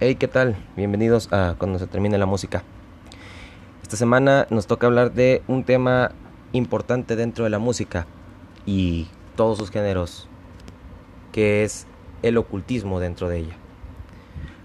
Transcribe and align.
Hey, 0.00 0.14
¿qué 0.14 0.28
tal? 0.28 0.54
Bienvenidos 0.76 1.28
a 1.32 1.56
Cuando 1.58 1.80
se 1.80 1.88
termine 1.88 2.18
la 2.18 2.26
música. 2.26 2.62
Esta 3.82 3.96
semana 3.96 4.46
nos 4.48 4.68
toca 4.68 4.86
hablar 4.86 5.12
de 5.12 5.42
un 5.48 5.64
tema 5.64 6.12
importante 6.52 7.16
dentro 7.16 7.42
de 7.42 7.50
la 7.50 7.58
música 7.58 8.06
y 8.64 9.08
todos 9.34 9.58
sus 9.58 9.72
géneros, 9.72 10.28
que 11.32 11.64
es 11.64 11.88
el 12.22 12.36
ocultismo 12.36 13.00
dentro 13.00 13.28
de 13.28 13.38
ella. 13.38 13.56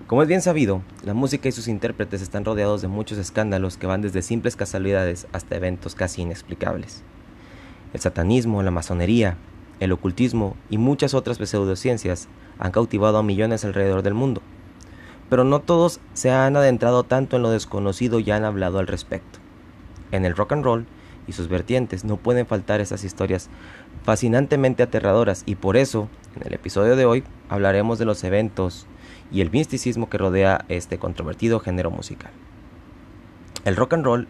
Como 0.05 0.21
es 0.21 0.27
bien 0.27 0.43
sabido, 0.43 0.83
la 1.03 1.15
música 1.15 1.49
y 1.49 1.51
sus 1.51 1.67
intérpretes 1.67 2.21
están 2.21 2.45
rodeados 2.45 2.83
de 2.83 2.87
muchos 2.87 3.17
escándalos 3.17 3.77
que 3.77 3.87
van 3.87 4.03
desde 4.03 4.21
simples 4.21 4.55
casualidades 4.55 5.25
hasta 5.33 5.55
eventos 5.55 5.95
casi 5.95 6.21
inexplicables. 6.21 7.01
El 7.91 8.01
satanismo, 8.01 8.61
la 8.61 8.69
masonería, 8.69 9.37
el 9.79 9.93
ocultismo 9.93 10.55
y 10.69 10.77
muchas 10.77 11.15
otras 11.15 11.39
pseudociencias 11.39 12.27
han 12.59 12.71
cautivado 12.71 13.17
a 13.17 13.23
millones 13.23 13.65
alrededor 13.65 14.03
del 14.03 14.13
mundo. 14.13 14.43
Pero 15.33 15.45
no 15.45 15.61
todos 15.61 15.99
se 16.13 16.29
han 16.29 16.55
adentrado 16.55 17.05
tanto 17.05 17.37
en 17.37 17.41
lo 17.41 17.49
desconocido 17.49 18.19
y 18.19 18.29
han 18.29 18.43
hablado 18.43 18.77
al 18.77 18.85
respecto. 18.85 19.39
En 20.11 20.25
el 20.25 20.35
rock 20.35 20.51
and 20.51 20.63
roll 20.63 20.85
y 21.25 21.31
sus 21.31 21.47
vertientes 21.47 22.05
no 22.05 22.17
pueden 22.17 22.45
faltar 22.45 22.81
esas 22.81 23.03
historias 23.03 23.49
fascinantemente 24.03 24.83
aterradoras 24.83 25.41
y 25.47 25.55
por 25.55 25.75
eso, 25.75 26.07
en 26.35 26.45
el 26.45 26.53
episodio 26.53 26.95
de 26.95 27.05
hoy, 27.05 27.23
hablaremos 27.49 27.97
de 27.97 28.05
los 28.05 28.23
eventos 28.23 28.85
y 29.31 29.41
el 29.41 29.49
misticismo 29.49 30.07
que 30.07 30.19
rodea 30.19 30.65
este 30.69 30.99
controvertido 30.99 31.59
género 31.59 31.89
musical. 31.89 32.29
El 33.65 33.75
rock 33.75 33.93
and 33.93 34.05
roll 34.05 34.27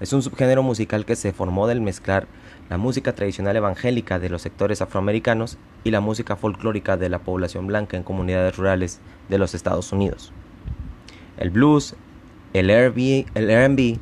es 0.00 0.12
un 0.12 0.20
subgénero 0.20 0.64
musical 0.64 1.04
que 1.04 1.14
se 1.14 1.32
formó 1.32 1.68
del 1.68 1.80
mezclar 1.80 2.26
la 2.68 2.76
música 2.76 3.14
tradicional 3.14 3.54
evangélica 3.54 4.18
de 4.18 4.30
los 4.30 4.42
sectores 4.42 4.82
afroamericanos 4.82 5.58
y 5.84 5.92
la 5.92 6.00
música 6.00 6.34
folclórica 6.34 6.96
de 6.96 7.08
la 7.08 7.20
población 7.20 7.68
blanca 7.68 7.96
en 7.96 8.02
comunidades 8.02 8.56
rurales 8.56 8.98
de 9.28 9.38
los 9.38 9.54
Estados 9.54 9.92
Unidos. 9.92 10.32
El 11.40 11.48
blues, 11.48 11.94
el 12.52 12.68
R&B, 12.68 13.98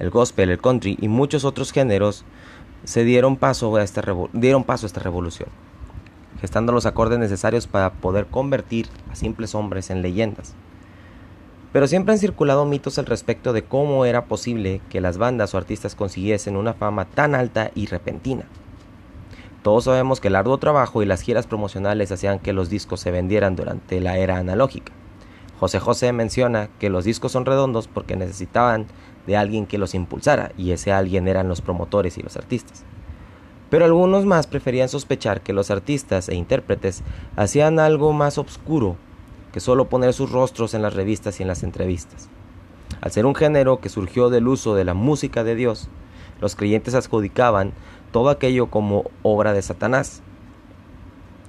el 0.00 0.10
gospel, 0.10 0.50
el 0.50 0.58
country 0.58 0.98
y 1.00 1.06
muchos 1.06 1.44
otros 1.44 1.70
géneros 1.70 2.24
se 2.82 3.04
dieron 3.04 3.36
paso 3.36 3.76
a 3.76 3.84
esta, 3.84 4.02
dieron 4.32 4.64
paso 4.64 4.84
a 4.84 4.88
esta 4.88 5.00
revolución, 5.00 5.48
gestando 6.40 6.72
los 6.72 6.84
acordes 6.84 7.20
necesarios 7.20 7.68
para 7.68 7.92
poder 7.92 8.26
convertir 8.26 8.88
a 9.12 9.14
simples 9.14 9.54
hombres 9.54 9.90
en 9.90 10.02
leyendas. 10.02 10.54
Pero 11.72 11.86
siempre 11.86 12.14
han 12.14 12.18
circulado 12.18 12.64
mitos 12.64 12.98
al 12.98 13.06
respecto 13.06 13.52
de 13.52 13.62
cómo 13.62 14.04
era 14.04 14.24
posible 14.24 14.80
que 14.90 15.00
las 15.00 15.18
bandas 15.18 15.54
o 15.54 15.58
artistas 15.58 15.94
consiguiesen 15.94 16.56
una 16.56 16.74
fama 16.74 17.04
tan 17.04 17.36
alta 17.36 17.70
y 17.76 17.86
repentina. 17.86 18.44
Todos 19.62 19.84
sabemos 19.84 20.20
que 20.20 20.28
el 20.28 20.34
arduo 20.34 20.58
trabajo 20.58 21.00
y 21.00 21.06
las 21.06 21.20
giras 21.20 21.46
promocionales 21.46 22.10
hacían 22.10 22.40
que 22.40 22.52
los 22.52 22.70
discos 22.70 22.98
se 22.98 23.12
vendieran 23.12 23.54
durante 23.54 24.00
la 24.00 24.18
era 24.18 24.38
analógica. 24.38 24.92
José 25.58 25.80
José 25.80 26.12
menciona 26.12 26.68
que 26.78 26.90
los 26.90 27.04
discos 27.04 27.32
son 27.32 27.46
redondos 27.46 27.88
porque 27.88 28.16
necesitaban 28.16 28.86
de 29.26 29.36
alguien 29.36 29.66
que 29.66 29.78
los 29.78 29.94
impulsara, 29.94 30.52
y 30.56 30.72
ese 30.72 30.92
alguien 30.92 31.28
eran 31.28 31.48
los 31.48 31.60
promotores 31.60 32.18
y 32.18 32.22
los 32.22 32.36
artistas. 32.36 32.84
Pero 33.70 33.84
algunos 33.84 34.26
más 34.26 34.46
preferían 34.46 34.88
sospechar 34.88 35.40
que 35.40 35.52
los 35.52 35.70
artistas 35.70 36.28
e 36.28 36.34
intérpretes 36.34 37.02
hacían 37.36 37.80
algo 37.80 38.12
más 38.12 38.38
oscuro 38.38 38.96
que 39.52 39.60
solo 39.60 39.88
poner 39.88 40.12
sus 40.12 40.30
rostros 40.30 40.74
en 40.74 40.82
las 40.82 40.94
revistas 40.94 41.40
y 41.40 41.42
en 41.42 41.48
las 41.48 41.62
entrevistas. 41.62 42.28
Al 43.00 43.10
ser 43.10 43.26
un 43.26 43.34
género 43.34 43.80
que 43.80 43.88
surgió 43.88 44.30
del 44.30 44.46
uso 44.46 44.74
de 44.74 44.84
la 44.84 44.94
música 44.94 45.42
de 45.42 45.54
Dios, 45.54 45.88
los 46.40 46.54
creyentes 46.54 46.94
adjudicaban 46.94 47.72
todo 48.12 48.28
aquello 48.28 48.70
como 48.70 49.10
obra 49.22 49.52
de 49.52 49.62
Satanás 49.62 50.22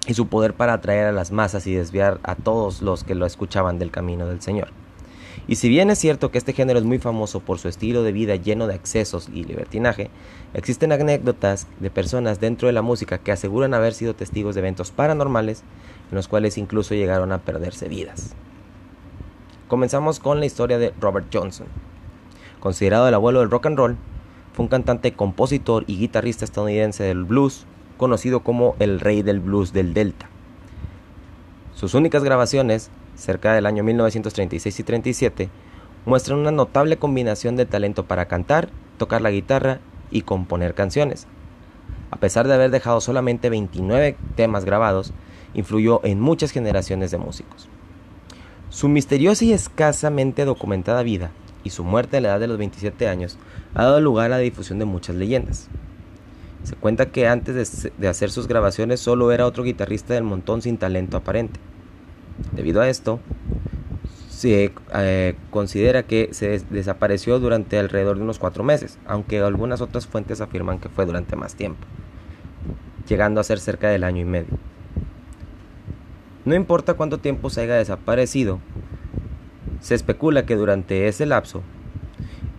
y 0.08 0.14
su 0.14 0.28
poder 0.28 0.54
para 0.54 0.74
atraer 0.74 1.06
a 1.06 1.12
las 1.12 1.32
masas 1.32 1.68
y 1.68 1.76
desviar 1.76 2.20
a 2.24 2.36
todos 2.36 2.82
los 2.82 3.04
que 3.04 3.16
lo 3.16 3.26
escuchaban 3.26 3.78
del 3.78 3.92
camino 3.92 4.26
del 4.26 4.42
Señor. 4.42 4.70
Y 5.48 5.56
si 5.56 5.70
bien 5.70 5.90
es 5.90 6.00
cierto 6.00 6.30
que 6.30 6.38
este 6.38 6.54
género 6.54 6.80
es 6.80 6.86
muy 6.86 7.00
famoso 7.00 7.40
por 7.40 7.60
su 7.60 7.70
estilo 7.70 8.04
de 8.04 8.12
vida 8.12 8.36
lleno 8.36 8.68
de 8.68 8.76
excesos 8.76 9.30
y 9.34 9.46
libertinaje, 9.46 10.10
existen 10.54 10.92
anécdotas 10.92 11.68
de 11.80 11.90
personas 11.90 12.40
dentro 12.40 12.68
de 12.68 12.74
la 12.74 12.82
música 12.82 13.18
que 13.18 13.32
aseguran 13.32 13.74
haber 13.74 13.94
sido 13.94 14.14
testigos 14.14 14.56
de 14.56 14.62
eventos 14.62 14.92
paranormales 14.92 15.64
en 16.12 16.16
los 16.16 16.28
cuales 16.28 16.58
incluso 16.58 16.96
llegaron 16.96 17.32
a 17.32 17.40
perderse 17.40 17.88
vidas. 17.88 18.36
Comenzamos 19.70 20.20
con 20.20 20.40
la 20.40 20.46
historia 20.46 20.78
de 20.78 20.94
Robert 21.00 21.28
Johnson. 21.34 21.68
Considerado 22.60 23.08
el 23.08 23.14
abuelo 23.14 23.40
del 23.40 23.52
rock 23.52 23.68
and 23.68 23.78
roll, 23.78 23.98
fue 24.54 24.64
un 24.64 24.70
cantante, 24.70 25.14
compositor 25.14 25.84
y 25.88 25.98
guitarrista 25.98 26.44
estadounidense 26.44 27.04
del 27.04 27.24
blues, 27.24 27.66
conocido 27.98 28.42
como 28.42 28.76
el 28.80 29.00
rey 29.00 29.22
del 29.22 29.40
blues 29.40 29.74
del 29.74 29.94
Delta. 29.94 30.30
Sus 31.74 31.94
únicas 31.94 32.24
grabaciones 32.24 32.90
cerca 33.18 33.54
del 33.54 33.66
año 33.66 33.84
1936 33.84 34.80
y 34.80 34.84
37, 34.84 35.50
muestran 36.06 36.40
una 36.40 36.52
notable 36.52 36.98
combinación 36.98 37.56
de 37.56 37.66
talento 37.66 38.06
para 38.06 38.28
cantar, 38.28 38.70
tocar 38.98 39.22
la 39.22 39.32
guitarra 39.32 39.80
y 40.12 40.22
componer 40.22 40.74
canciones. 40.74 41.28
A 42.12 42.18
pesar 42.18 42.48
de 42.48 42.54
haber 42.54 42.72
dejado 42.72 43.02
solamente 43.02 43.50
29 43.50 44.16
temas 44.36 44.64
grabados, 44.64 45.14
influyó 45.54 46.00
en 46.06 46.22
muchas 46.22 46.52
generaciones 46.52 47.12
de 47.12 47.18
músicos. 47.18 47.68
Su 48.70 48.88
misteriosa 48.88 49.44
y 49.44 49.54
escasamente 49.54 50.46
documentada 50.46 51.04
vida 51.04 51.32
y 51.64 51.72
su 51.72 51.84
muerte 51.84 52.18
a 52.18 52.22
la 52.22 52.30
edad 52.30 52.40
de 52.40 52.48
los 52.48 52.58
27 52.58 53.08
años 53.08 53.38
ha 53.74 53.84
dado 53.84 54.00
lugar 54.00 54.28
a 54.28 54.30
la 54.30 54.38
difusión 54.38 54.80
de 54.80 54.86
muchas 54.86 55.16
leyendas. 55.16 55.68
Se 56.64 56.76
cuenta 56.76 57.08
que 57.08 57.28
antes 57.28 57.92
de, 57.98 58.08
hacer 58.08 58.30
sus 58.30 58.48
grabaciones 58.48 59.00
solo 59.00 59.32
era 59.32 59.46
otro 59.46 59.64
guitarrista 59.64 60.14
del 60.14 60.24
montón 60.24 60.62
sin 60.62 60.78
talento 60.78 61.18
aparente. 61.18 61.60
Debido 62.52 62.82
a 62.82 62.90
esto, 62.90 63.20
se 64.30 64.72
eh, 64.94 65.36
considera 65.50 66.04
que 66.04 66.30
se 66.32 66.60
desapareció 66.70 67.40
durante 67.40 67.80
alrededor 67.80 68.18
de 68.18 68.24
unos 68.24 68.38
cuatro 68.38 68.64
meses, 68.64 68.98
aunque 69.06 69.40
algunas 69.40 69.82
otras 69.82 70.06
fuentes 70.06 70.42
afirman 70.42 70.80
que 70.80 70.90
fue 70.90 71.06
durante 71.06 71.36
más 71.36 71.56
tiempo, 71.56 71.86
llegando 73.08 73.42
a 73.42 73.44
ser 73.44 73.60
cerca 73.60 73.90
del 73.90 74.04
año 74.04 74.22
y 74.22 74.26
medio. 74.26 74.58
No 76.46 76.56
importa 76.56 76.94
cuánto 76.94 77.18
tiempo 77.18 77.50
se 77.50 77.62
haya 77.62 77.76
desaparecido, 77.76 78.60
se 79.82 79.96
especula 79.96 80.46
que 80.46 80.56
durante 80.56 81.08
ese 81.08 81.26
lapso 81.26 81.62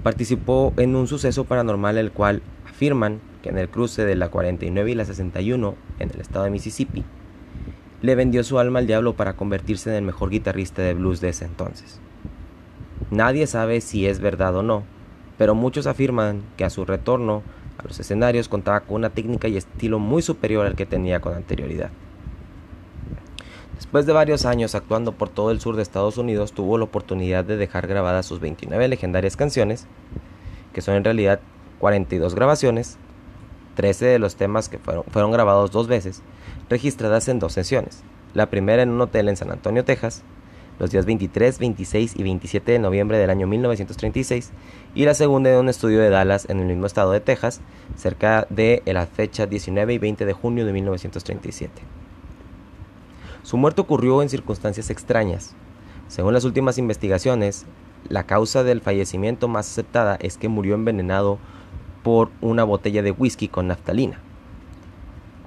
participó 0.03 0.73
en 0.77 0.97
un 0.97 1.07
suceso 1.07 1.45
paranormal 1.45 1.99
el 1.99 2.13
cual 2.13 2.43
afirman 2.69 3.21
en 3.49 3.59
el 3.59 3.69
cruce 3.69 4.05
de 4.05 4.15
la 4.15 4.29
49 4.29 4.91
y 4.91 4.95
la 4.95 5.05
61 5.05 5.75
en 5.99 6.11
el 6.11 6.21
estado 6.21 6.45
de 6.45 6.51
Mississippi 6.51 7.05
le 8.01 8.15
vendió 8.15 8.45
su 8.45 8.59
alma 8.59 8.79
al 8.79 8.87
diablo 8.87 9.15
para 9.15 9.35
convertirse 9.35 9.91
en 9.91 9.97
el 9.97 10.03
mejor 10.03 10.31
guitarrista 10.31 10.83
de 10.83 10.95
blues 10.95 11.21
de 11.21 11.31
ese 11.31 11.45
entonces. 11.45 12.01
Nadie 13.11 13.47
sabe 13.47 13.81
si 13.81 14.07
es 14.07 14.21
verdad 14.21 14.55
o 14.57 14.63
no, 14.63 14.85
pero 15.37 15.55
muchos 15.55 15.87
afirman 15.87 16.43
que 16.57 16.65
a 16.65 16.71
su 16.71 16.85
retorno 16.85 17.43
a 17.79 17.87
los 17.87 17.99
escenarios 17.99 18.49
contaba 18.49 18.81
con 18.81 18.97
una 18.97 19.11
técnica 19.11 19.49
y 19.49 19.57
estilo 19.57 19.99
muy 19.99 20.23
superior 20.23 20.67
al 20.67 20.77
que 20.77 20.87
tenía 20.87 21.21
con 21.21 21.35
anterioridad. 21.35 21.91
Después 23.77 24.07
de 24.07 24.13
varios 24.13 24.45
años 24.45 24.75
actuando 24.75 25.13
por 25.13 25.29
todo 25.29 25.53
el 25.53 25.61
sur 25.61 25.77
de 25.77 25.83
Estados 25.83 26.19
Unidos, 26.19 26.53
tuvo 26.53 26.79
la 26.79 26.85
oportunidad 26.85 27.45
de 27.45 27.57
dejar 27.57 27.87
grabadas 27.87 28.27
sus 28.27 28.41
29 28.41 28.89
legendarias 28.89 29.37
canciones, 29.37 29.87
que 30.73 30.83
son 30.83 30.97
en 30.97 31.05
realidad 31.05 31.41
42 31.79 32.35
grabaciones, 32.35 32.99
13 33.79 34.07
de 34.07 34.19
los 34.19 34.35
temas 34.35 34.69
que 34.69 34.79
fueron, 34.79 35.05
fueron 35.05 35.31
grabados 35.31 35.71
dos 35.71 35.87
veces, 35.87 36.21
registradas 36.69 37.29
en 37.29 37.39
dos 37.39 37.53
sesiones. 37.53 38.03
La 38.35 38.51
primera 38.51 38.83
en 38.83 38.91
un 38.91 39.01
hotel 39.01 39.29
en 39.29 39.37
San 39.37 39.53
Antonio, 39.53 39.85
Texas, 39.85 40.25
los 40.81 40.91
días 40.91 41.07
23, 41.07 41.61
26 41.61 42.17
y 42.17 42.23
27 42.25 42.73
de 42.73 42.81
noviembre 42.81 43.19
del 43.19 43.31
año 43.31 43.47
1936, 43.47 44.51
y 44.97 45.05
la 45.05 45.15
segunda 45.15 45.51
en 45.53 45.59
un 45.59 45.69
estudio 45.69 46.01
de 46.01 46.11
Dallas 46.11 46.51
en 46.51 46.59
el 46.59 46.67
mismo 46.67 46.87
estado 46.87 47.13
de 47.13 47.21
Texas, 47.21 47.61
cerca 47.95 48.49
de 48.51 48.83
la 48.85 49.07
fecha 49.07 49.47
19 49.47 49.95
y 49.95 49.99
20 49.99 50.27
de 50.27 50.33
junio 50.33 50.67
de 50.67 50.73
1937. 50.73 51.81
Su 53.45 53.59
muerte 53.59 53.81
ocurrió 53.81 54.23
en 54.23 54.29
circunstancias 54.29 54.91
extrañas. 54.91 55.55
Según 56.09 56.35
las 56.35 56.45
últimas 56.45 56.79
investigaciones, 56.79 57.65
la 58.09 58.25
causa 58.25 58.65
del 58.65 58.81
fallecimiento 58.81 59.47
más 59.47 59.71
aceptada 59.71 60.17
es 60.21 60.37
que 60.37 60.49
murió 60.49 60.75
envenenado 60.75 61.39
por 62.03 62.31
una 62.41 62.65
botella 62.65 63.03
de 63.03 63.11
whisky 63.11 63.49
con 63.49 63.69
naftalina. 63.69 64.21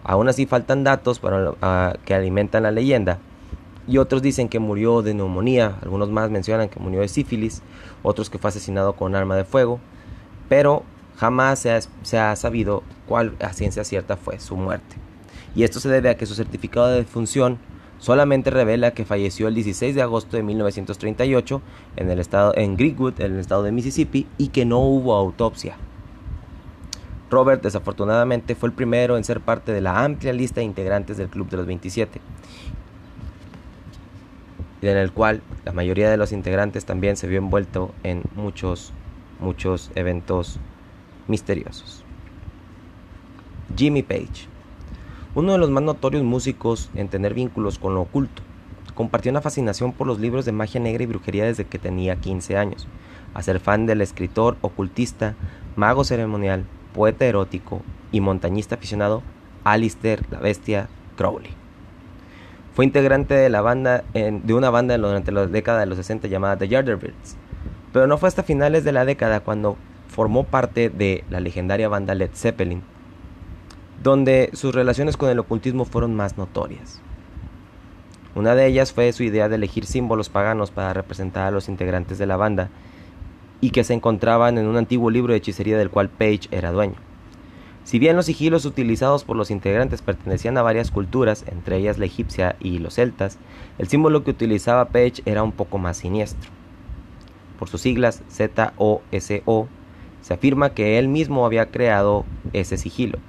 Aún 0.03 0.27
así 0.29 0.45
faltan 0.45 0.83
datos 0.83 1.19
para, 1.19 1.99
que 2.05 2.13
alimentan 2.13 2.63
la 2.63 2.71
leyenda. 2.71 3.19
Y 3.87 3.97
otros 3.97 4.21
dicen 4.21 4.47
que 4.47 4.59
murió 4.59 5.01
de 5.01 5.13
neumonía, 5.13 5.77
algunos 5.81 6.09
más 6.09 6.29
mencionan 6.29 6.69
que 6.69 6.79
murió 6.79 7.01
de 7.01 7.07
sífilis, 7.07 7.61
otros 8.03 8.29
que 8.29 8.37
fue 8.37 8.49
asesinado 8.49 8.93
con 8.93 9.15
arma 9.15 9.35
de 9.35 9.43
fuego, 9.43 9.79
pero 10.49 10.83
jamás 11.17 11.59
se 11.59 12.17
ha, 12.17 12.35
sabido 12.35 12.83
cuál 13.07 13.35
a 13.39 13.53
ciencia 13.53 13.83
cierta 13.83 14.17
fue 14.17 14.39
su 14.39 14.55
muerte. 14.55 14.95
Y 15.55 15.63
esto 15.63 15.79
se 15.79 15.89
debe 15.89 16.09
a 16.09 16.17
que 16.17 16.25
su 16.25 16.35
certificado 16.35 16.87
de 16.87 16.97
defunción 16.97 17.59
solamente 17.99 18.49
revela 18.49 18.91
que 18.91 19.05
falleció 19.05 19.47
el 19.47 19.55
16 19.55 19.93
de 19.95 20.01
agosto 20.01 20.37
de 20.37 20.43
1938 20.43 21.61
en 21.97 22.09
el 22.09 22.19
estado 22.19 22.53
en 22.55 22.77
Greenwood, 22.77 23.19
en 23.19 23.33
el 23.33 23.39
estado 23.39 23.63
de 23.63 23.71
Mississippi, 23.71 24.27
y 24.37 24.49
que 24.49 24.65
no 24.65 24.79
hubo 24.79 25.13
autopsia. 25.13 25.75
Robert 27.31 27.63
desafortunadamente 27.63 28.55
fue 28.55 28.67
el 28.67 28.75
primero 28.75 29.15
en 29.15 29.23
ser 29.23 29.39
parte 29.39 29.71
de 29.71 29.79
la 29.79 30.03
amplia 30.03 30.33
lista 30.33 30.59
de 30.59 30.65
integrantes 30.65 31.15
del 31.15 31.29
Club 31.29 31.49
de 31.49 31.57
los 31.57 31.65
27, 31.65 32.19
en 34.81 34.97
el 34.97 35.13
cual 35.13 35.41
la 35.63 35.71
mayoría 35.71 36.11
de 36.11 36.17
los 36.17 36.33
integrantes 36.33 36.83
también 36.83 37.15
se 37.15 37.27
vio 37.27 37.37
envuelto 37.37 37.93
en 38.03 38.23
muchos, 38.35 38.91
muchos 39.39 39.91
eventos 39.95 40.59
misteriosos. 41.29 42.03
Jimmy 43.77 44.03
Page, 44.03 44.49
uno 45.33 45.53
de 45.53 45.57
los 45.57 45.69
más 45.69 45.83
notorios 45.83 46.23
músicos 46.23 46.89
en 46.95 47.07
tener 47.07 47.33
vínculos 47.33 47.79
con 47.79 47.95
lo 47.95 48.01
oculto, 48.01 48.41
compartió 48.93 49.31
una 49.31 49.41
fascinación 49.41 49.93
por 49.93 50.05
los 50.05 50.19
libros 50.19 50.43
de 50.43 50.51
magia 50.51 50.81
negra 50.81 51.03
y 51.03 51.07
brujería 51.07 51.45
desde 51.45 51.63
que 51.63 51.79
tenía 51.79 52.17
15 52.17 52.57
años, 52.57 52.89
a 53.33 53.41
ser 53.41 53.61
fan 53.61 53.85
del 53.85 54.01
escritor, 54.01 54.57
ocultista, 54.59 55.35
mago 55.77 56.03
ceremonial, 56.03 56.65
poeta 56.93 57.25
erótico 57.25 57.81
y 58.11 58.21
montañista 58.21 58.75
aficionado 58.75 59.23
Alistair 59.63 60.23
la 60.31 60.39
Bestia 60.39 60.89
Crowley. 61.17 61.51
Fue 62.73 62.85
integrante 62.85 63.33
de, 63.33 64.41
de 64.43 64.53
una 64.53 64.69
banda 64.69 64.97
durante 64.97 65.31
la 65.31 65.45
década 65.47 65.81
de 65.81 65.85
los 65.87 65.97
60 65.97 66.27
llamada 66.27 66.57
The 66.57 66.67
Yardbirds, 66.67 67.37
pero 67.91 68.07
no 68.07 68.17
fue 68.17 68.29
hasta 68.29 68.43
finales 68.43 68.83
de 68.83 68.91
la 68.91 69.05
década 69.05 69.41
cuando 69.41 69.77
formó 70.07 70.45
parte 70.45 70.89
de 70.89 71.23
la 71.29 71.39
legendaria 71.39 71.89
banda 71.89 72.15
Led 72.15 72.31
Zeppelin, 72.33 72.83
donde 74.03 74.49
sus 74.53 74.73
relaciones 74.73 75.17
con 75.17 75.29
el 75.29 75.39
ocultismo 75.39 75.85
fueron 75.85 76.15
más 76.15 76.37
notorias. 76.37 77.01
Una 78.33 78.55
de 78.55 78.65
ellas 78.65 78.93
fue 78.93 79.11
su 79.11 79.23
idea 79.23 79.49
de 79.49 79.55
elegir 79.55 79.85
símbolos 79.85 80.29
paganos 80.29 80.71
para 80.71 80.93
representar 80.93 81.47
a 81.47 81.51
los 81.51 81.67
integrantes 81.67 82.17
de 82.17 82.25
la 82.25 82.37
banda 82.37 82.69
y 83.61 83.69
que 83.69 83.83
se 83.83 83.93
encontraban 83.93 84.57
en 84.57 84.67
un 84.67 84.75
antiguo 84.75 85.09
libro 85.09 85.31
de 85.31 85.37
hechicería 85.37 85.77
del 85.77 85.91
cual 85.91 86.09
Page 86.09 86.41
era 86.51 86.71
dueño. 86.71 86.95
Si 87.83 87.99
bien 87.99 88.15
los 88.15 88.25
sigilos 88.25 88.65
utilizados 88.65 89.23
por 89.23 89.35
los 89.35 89.51
integrantes 89.51 90.01
pertenecían 90.01 90.57
a 90.57 90.61
varias 90.61 90.91
culturas, 90.91 91.45
entre 91.47 91.77
ellas 91.77 91.97
la 91.97 92.05
egipcia 92.05 92.55
y 92.59 92.79
los 92.79 92.95
celtas, 92.95 93.37
el 93.77 93.87
símbolo 93.87 94.23
que 94.23 94.31
utilizaba 94.31 94.85
Page 94.85 95.21
era 95.25 95.43
un 95.43 95.51
poco 95.51 95.77
más 95.77 95.97
siniestro. 95.97 96.51
Por 97.57 97.69
sus 97.69 97.81
siglas 97.81 98.23
ZOSO, 98.29 99.67
se 100.21 100.33
afirma 100.33 100.71
que 100.71 100.99
él 100.99 101.07
mismo 101.07 101.45
había 101.45 101.71
creado 101.71 102.25
ese 102.53 102.77
sigilo, 102.77 103.19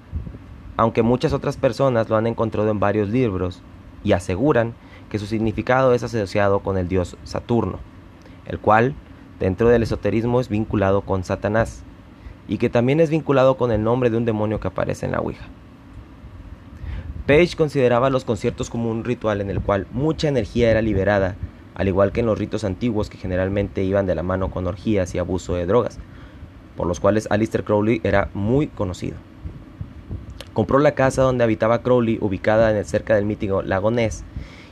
aunque 0.76 1.02
muchas 1.02 1.32
otras 1.32 1.56
personas 1.56 2.08
lo 2.08 2.16
han 2.16 2.26
encontrado 2.26 2.70
en 2.70 2.80
varios 2.80 3.08
libros 3.08 3.62
y 4.04 4.12
aseguran 4.12 4.74
que 5.10 5.18
su 5.18 5.26
significado 5.26 5.94
es 5.94 6.02
asociado 6.02 6.60
con 6.60 6.76
el 6.78 6.88
dios 6.88 7.16
Saturno, 7.24 7.78
el 8.46 8.58
cual, 8.58 8.94
dentro 9.40 9.68
del 9.68 9.82
esoterismo, 9.82 10.40
es 10.40 10.48
vinculado 10.48 11.02
con 11.02 11.24
Satanás, 11.24 11.82
y 12.48 12.58
que 12.58 12.70
también 12.70 13.00
es 13.00 13.10
vinculado 13.10 13.56
con 13.56 13.72
el 13.72 13.82
nombre 13.82 14.10
de 14.10 14.16
un 14.16 14.24
demonio 14.24 14.60
que 14.60 14.68
aparece 14.68 15.06
en 15.06 15.12
la 15.12 15.20
Ouija. 15.20 15.46
Page 17.26 17.56
consideraba 17.56 18.10
los 18.10 18.24
conciertos 18.24 18.68
como 18.68 18.90
un 18.90 19.04
ritual 19.04 19.40
en 19.40 19.48
el 19.48 19.60
cual 19.60 19.86
mucha 19.92 20.28
energía 20.28 20.70
era 20.70 20.82
liberada, 20.82 21.36
al 21.74 21.88
igual 21.88 22.12
que 22.12 22.20
en 22.20 22.26
los 22.26 22.38
ritos 22.38 22.64
antiguos 22.64 23.08
que 23.08 23.18
generalmente 23.18 23.84
iban 23.84 24.06
de 24.06 24.14
la 24.14 24.22
mano 24.22 24.50
con 24.50 24.66
orgías 24.66 25.14
y 25.14 25.18
abuso 25.18 25.54
de 25.54 25.66
drogas, 25.66 25.98
por 26.76 26.86
los 26.86 27.00
cuales 27.00 27.28
Alistair 27.30 27.64
Crowley 27.64 28.00
era 28.02 28.28
muy 28.34 28.66
conocido. 28.66 29.16
Compró 30.52 30.78
la 30.80 30.94
casa 30.94 31.22
donde 31.22 31.44
habitaba 31.44 31.82
Crowley, 31.82 32.18
ubicada 32.20 32.70
en 32.70 32.76
el 32.76 32.84
cerca 32.84 33.14
del 33.14 33.24
mítico 33.24 33.62
lago 33.62 33.90
Ness, 33.90 34.24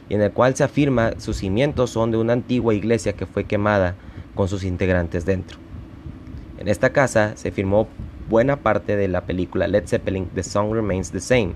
y 0.09 0.15
en 0.15 0.23
el 0.23 0.33
cual 0.33 0.56
se 0.56 0.65
afirma 0.65 1.13
sus 1.19 1.37
cimientos 1.37 1.91
son 1.91 2.11
de 2.11 2.19
una 2.19 2.33
antigua 2.33 2.75
iglesia 2.75 3.13
que 3.13 3.27
fue 3.27 3.45
quemada 3.45 3.95
con 4.35 4.49
sus 4.49 4.65
integrantes 4.65 5.25
dentro. 5.25 5.59
En 6.59 6.69
esta 6.69 6.91
casa 6.91 7.37
se 7.37 7.50
filmó 7.50 7.88
buena 8.29 8.56
parte 8.56 8.97
de 8.97 9.09
la 9.09 9.23
película 9.23 9.67
Led 9.67 9.87
Zeppelin 9.87 10.27
The 10.35 10.43
Song 10.43 10.73
Remains 10.73 11.11
the 11.11 11.21
Same, 11.21 11.55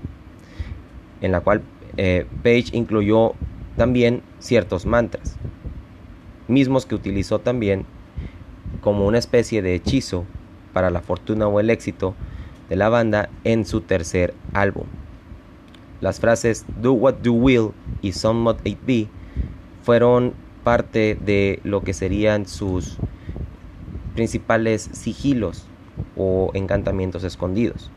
en 1.21 1.31
la 1.31 1.41
cual 1.41 1.61
eh, 1.97 2.25
Page 2.43 2.65
incluyó 2.73 3.33
también 3.77 4.21
ciertos 4.39 4.85
mantras, 4.85 5.37
mismos 6.47 6.85
que 6.85 6.95
utilizó 6.95 7.39
también 7.39 7.85
como 8.81 9.05
una 9.05 9.17
especie 9.17 9.61
de 9.61 9.75
hechizo 9.75 10.25
para 10.73 10.89
la 10.89 11.01
fortuna 11.01 11.47
o 11.47 11.59
el 11.59 11.69
éxito 11.69 12.15
de 12.69 12.75
la 12.75 12.89
banda 12.89 13.29
en 13.43 13.65
su 13.65 13.81
tercer 13.81 14.33
álbum. 14.53 14.85
Las 16.01 16.19
frases 16.19 16.65
Do 16.81 16.93
What 16.93 17.15
You 17.23 17.33
Will 17.33 17.71
y 18.01 18.11
Somewhat 18.11 18.65
It 18.65 18.79
Be 18.85 19.07
fueron 19.83 20.33
parte 20.65 21.15
de 21.15 21.59
lo 21.63 21.83
que 21.83 21.93
serían 21.93 22.47
sus 22.47 22.97
principales 24.15 24.89
sigilos 24.91 25.67
o 26.17 26.49
encantamientos 26.55 27.23
escondidos. 27.23 27.91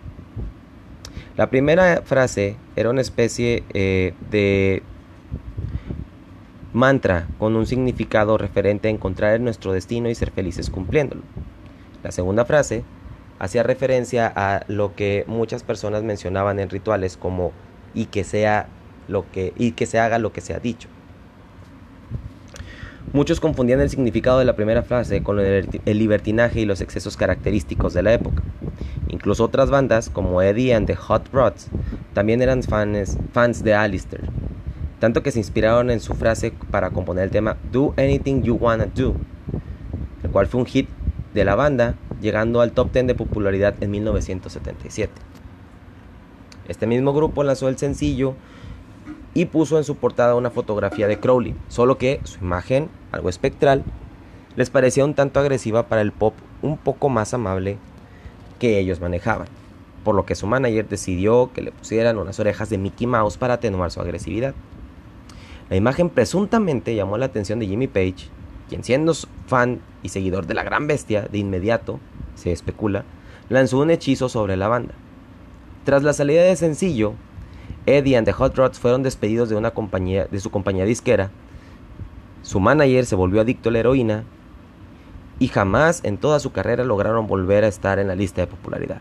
La 1.37 1.49
primera 1.49 2.03
frase 2.05 2.57
era 2.77 2.91
una 2.91 3.01
especie 3.01 3.65
eh, 3.73 4.13
de 4.31 4.83
mantra 6.75 7.27
con 7.39 7.57
un 7.57 7.67
significado 7.67 8.37
referente 8.37 8.89
a 8.89 8.91
encontrar 8.91 9.41
nuestro 9.41 9.73
destino 9.73 10.11
y 10.11 10.15
ser 10.15 10.31
felices 10.31 10.69
cumpliéndolo. 10.69 11.23
La 12.03 12.13
segunda 12.13 12.45
frase 12.45 12.85
hacía 13.39 13.63
referencia 13.63 14.31
a 14.37 14.65
lo 14.69 14.95
que 14.95 15.25
muchas 15.27 15.63
personas 15.63 16.03
mencionaban 16.03 16.61
en 16.61 16.69
rituales 16.69 17.17
como 17.17 17.53
y 17.95 18.07
que 18.07 18.25
sea 18.25 18.69
lo 19.09 19.31
que 19.33 19.55
y 19.57 19.73
que 19.73 19.87
se 19.87 19.99
haga 19.99 20.19
lo 20.19 20.33
que 20.33 20.43
se 20.43 20.53
ha 20.53 20.59
dicho. 20.59 20.89
Muchos 23.13 23.41
confundían 23.41 23.81
el 23.81 23.89
significado 23.89 24.39
de 24.39 24.45
la 24.45 24.55
primera 24.55 24.83
frase 24.83 25.23
con 25.23 25.41
el 25.41 25.69
libertinaje 25.87 26.61
y 26.61 26.67
los 26.67 26.81
excesos 26.81 27.17
característicos 27.17 27.95
de 27.95 28.03
la 28.03 28.13
época. 28.13 28.43
Incluso 29.09 29.45
otras 29.45 29.71
bandas, 29.71 30.11
como 30.11 30.43
Eddie 30.43 30.75
and 30.75 30.87
the 30.87 30.95
Hot 30.95 31.29
Rods, 31.33 31.69
también 32.13 32.43
eran 32.43 32.63
fans, 32.63 33.65
de 33.65 33.75
Alistair, 33.75 34.23
tanto 34.99 35.23
que 35.23 35.31
se 35.31 35.39
inspiraron 35.39 35.91
en 35.91 36.01
su 36.01 36.15
frase 36.15 36.53
para 36.71 36.91
componer 36.91 37.25
el 37.25 37.31
tema 37.31 37.57
Do 37.73 37.95
Anything 37.97 38.43
You 38.43 38.57
Wanna 38.57 38.87
Do, 38.87 39.15
el 40.23 40.31
cual 40.31 40.47
fue 40.47 40.61
un 40.61 40.67
hit 40.67 40.89
de 41.33 41.45
la 41.45 41.55
banda, 41.55 41.95
llegando 42.21 42.61
al 42.61 42.73
top 42.73 42.93
10 42.93 43.07
de 43.07 43.15
popularidad 43.15 43.75
en 43.81 43.91
1977. 43.91 45.13
Este 46.69 46.87
mismo 46.87 47.15
grupo 47.15 47.43
lanzó 47.43 47.69
el 47.69 47.79
sencillo 47.79 48.35
y 49.39 49.45
puso 49.45 49.79
en 49.79 49.85
su 49.85 49.95
portada 49.95 50.35
una 50.35 50.51
fotografía 50.51 51.07
de 51.07 51.21
Crowley, 51.21 51.55
solo 51.69 51.97
que 51.97 52.19
su 52.25 52.41
imagen, 52.41 52.89
algo 53.13 53.29
espectral, 53.29 53.85
les 54.57 54.69
parecía 54.69 55.05
un 55.05 55.15
tanto 55.15 55.39
agresiva 55.39 55.87
para 55.87 56.01
el 56.01 56.11
pop 56.11 56.35
un 56.61 56.77
poco 56.77 57.09
más 57.09 57.33
amable 57.35 57.79
que 58.59 58.81
ellos 58.81 59.01
manejaban, 59.01 59.47
por 60.03 60.17
lo 60.17 60.27
que 60.27 60.35
su 60.35 60.49
manager 60.49 60.89
decidió 60.89 61.53
que 61.55 61.63
le 61.63 61.71
pusieran 61.71 62.19
unas 62.19 62.41
orejas 62.41 62.69
de 62.69 62.79
Mickey 62.79 63.07
Mouse 63.07 63.39
para 63.39 63.55
atenuar 63.55 63.93
su 63.93 64.01
agresividad. 64.01 64.57
La 65.71 65.77
imagen 65.77 66.11
presuntamente 66.11 66.97
llamó 66.97 67.17
la 67.17 67.27
atención 67.27 67.61
de 67.61 67.69
Jimmy 67.69 67.87
Page, 67.87 68.29
quien 68.69 68.83
siendo 68.83 69.15
fan 69.47 69.81
y 70.03 70.09
seguidor 70.09 70.49
de 70.49 70.55
la 70.55 70.65
gran 70.65 70.89
bestia, 70.89 71.29
de 71.31 71.39
inmediato, 71.39 72.01
se 72.35 72.51
especula, 72.51 73.05
lanzó 73.51 73.79
un 73.79 73.93
hechizo 73.93 74.29
sobre 74.29 74.57
la 74.57 74.67
banda. 74.67 74.95
Tras 75.85 76.03
la 76.03 76.13
salida 76.13 76.43
de 76.43 76.57
sencillo, 76.57 77.15
Eddie 77.97 78.17
and 78.17 78.27
the 78.27 78.33
Hot 78.33 78.55
Rods 78.55 78.79
fueron 78.79 79.03
despedidos 79.03 79.49
de, 79.49 79.57
una 79.57 79.71
compañía, 79.71 80.27
de 80.27 80.41
su 80.41 80.51
compañía 80.51 80.85
disquera. 80.85 81.31
Su 82.43 82.61
manager 82.61 83.07
se 83.07 83.17
volvió 83.17 83.41
adicto 83.41 83.71
a 83.71 83.73
la 83.73 83.79
heroína 83.79 84.25
y 85.39 85.49
jamás 85.49 86.05
en 86.05 86.19
toda 86.19 86.39
su 86.39 86.53
carrera 86.53 86.85
lograron 86.85 87.27
volver 87.27 87.65
a 87.65 87.69
estar 87.69 87.99
en 87.99 88.09
la 88.09 88.15
lista 88.15 88.43
de 88.43 88.47
popularidad. 88.47 89.01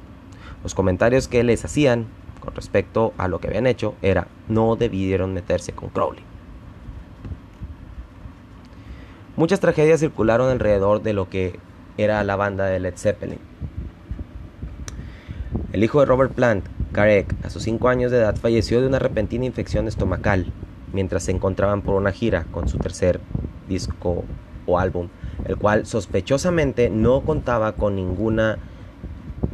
Los 0.63 0.74
comentarios 0.74 1.27
que 1.27 1.44
les 1.44 1.65
hacían 1.65 2.08
con 2.39 2.56
respecto 2.56 3.13
a 3.17 3.27
lo 3.27 3.39
que 3.39 3.48
habían 3.48 3.67
hecho 3.67 3.96
era 4.01 4.27
no 4.48 4.77
debieron 4.77 5.34
meterse 5.34 5.74
con 5.74 5.89
Crowley. 5.89 6.24
Muchas 9.36 9.60
tragedias 9.60 10.00
circularon 10.00 10.50
alrededor 10.50 11.03
de 11.03 11.13
lo 11.13 11.29
que 11.29 11.60
era 11.98 12.24
la 12.24 12.38
banda 12.38 12.65
de 12.65 12.79
Led 12.79 12.96
Zeppelin. 12.96 13.39
El 15.74 15.84
hijo 15.84 16.00
de 16.00 16.06
Robert 16.06 16.32
Plant, 16.32 16.65
Karek, 16.98 17.36
a 17.46 17.51
sus 17.51 17.62
5 17.62 17.89
años 17.89 18.10
de 18.10 18.18
edad, 18.18 18.36
falleció 18.38 18.82
de 18.82 18.88
una 18.88 18.98
repentina 18.98 19.46
infección 19.46 19.88
estomacal 19.88 20.51
mientras 20.92 21.22
se 21.22 21.32
encontraban 21.32 21.84
por 21.84 21.94
una 21.94 22.12
gira 22.12 22.46
con 22.46 22.68
su 22.68 22.80
tercer 22.80 23.20
disco 23.70 24.24
o 24.66 24.80
álbum, 24.80 25.10
el 25.46 25.58
cual 25.58 25.86
sospechosamente 25.86 26.89
no 26.89 27.22
contaba 27.22 27.74
con 27.74 27.96
ninguna 27.96 28.58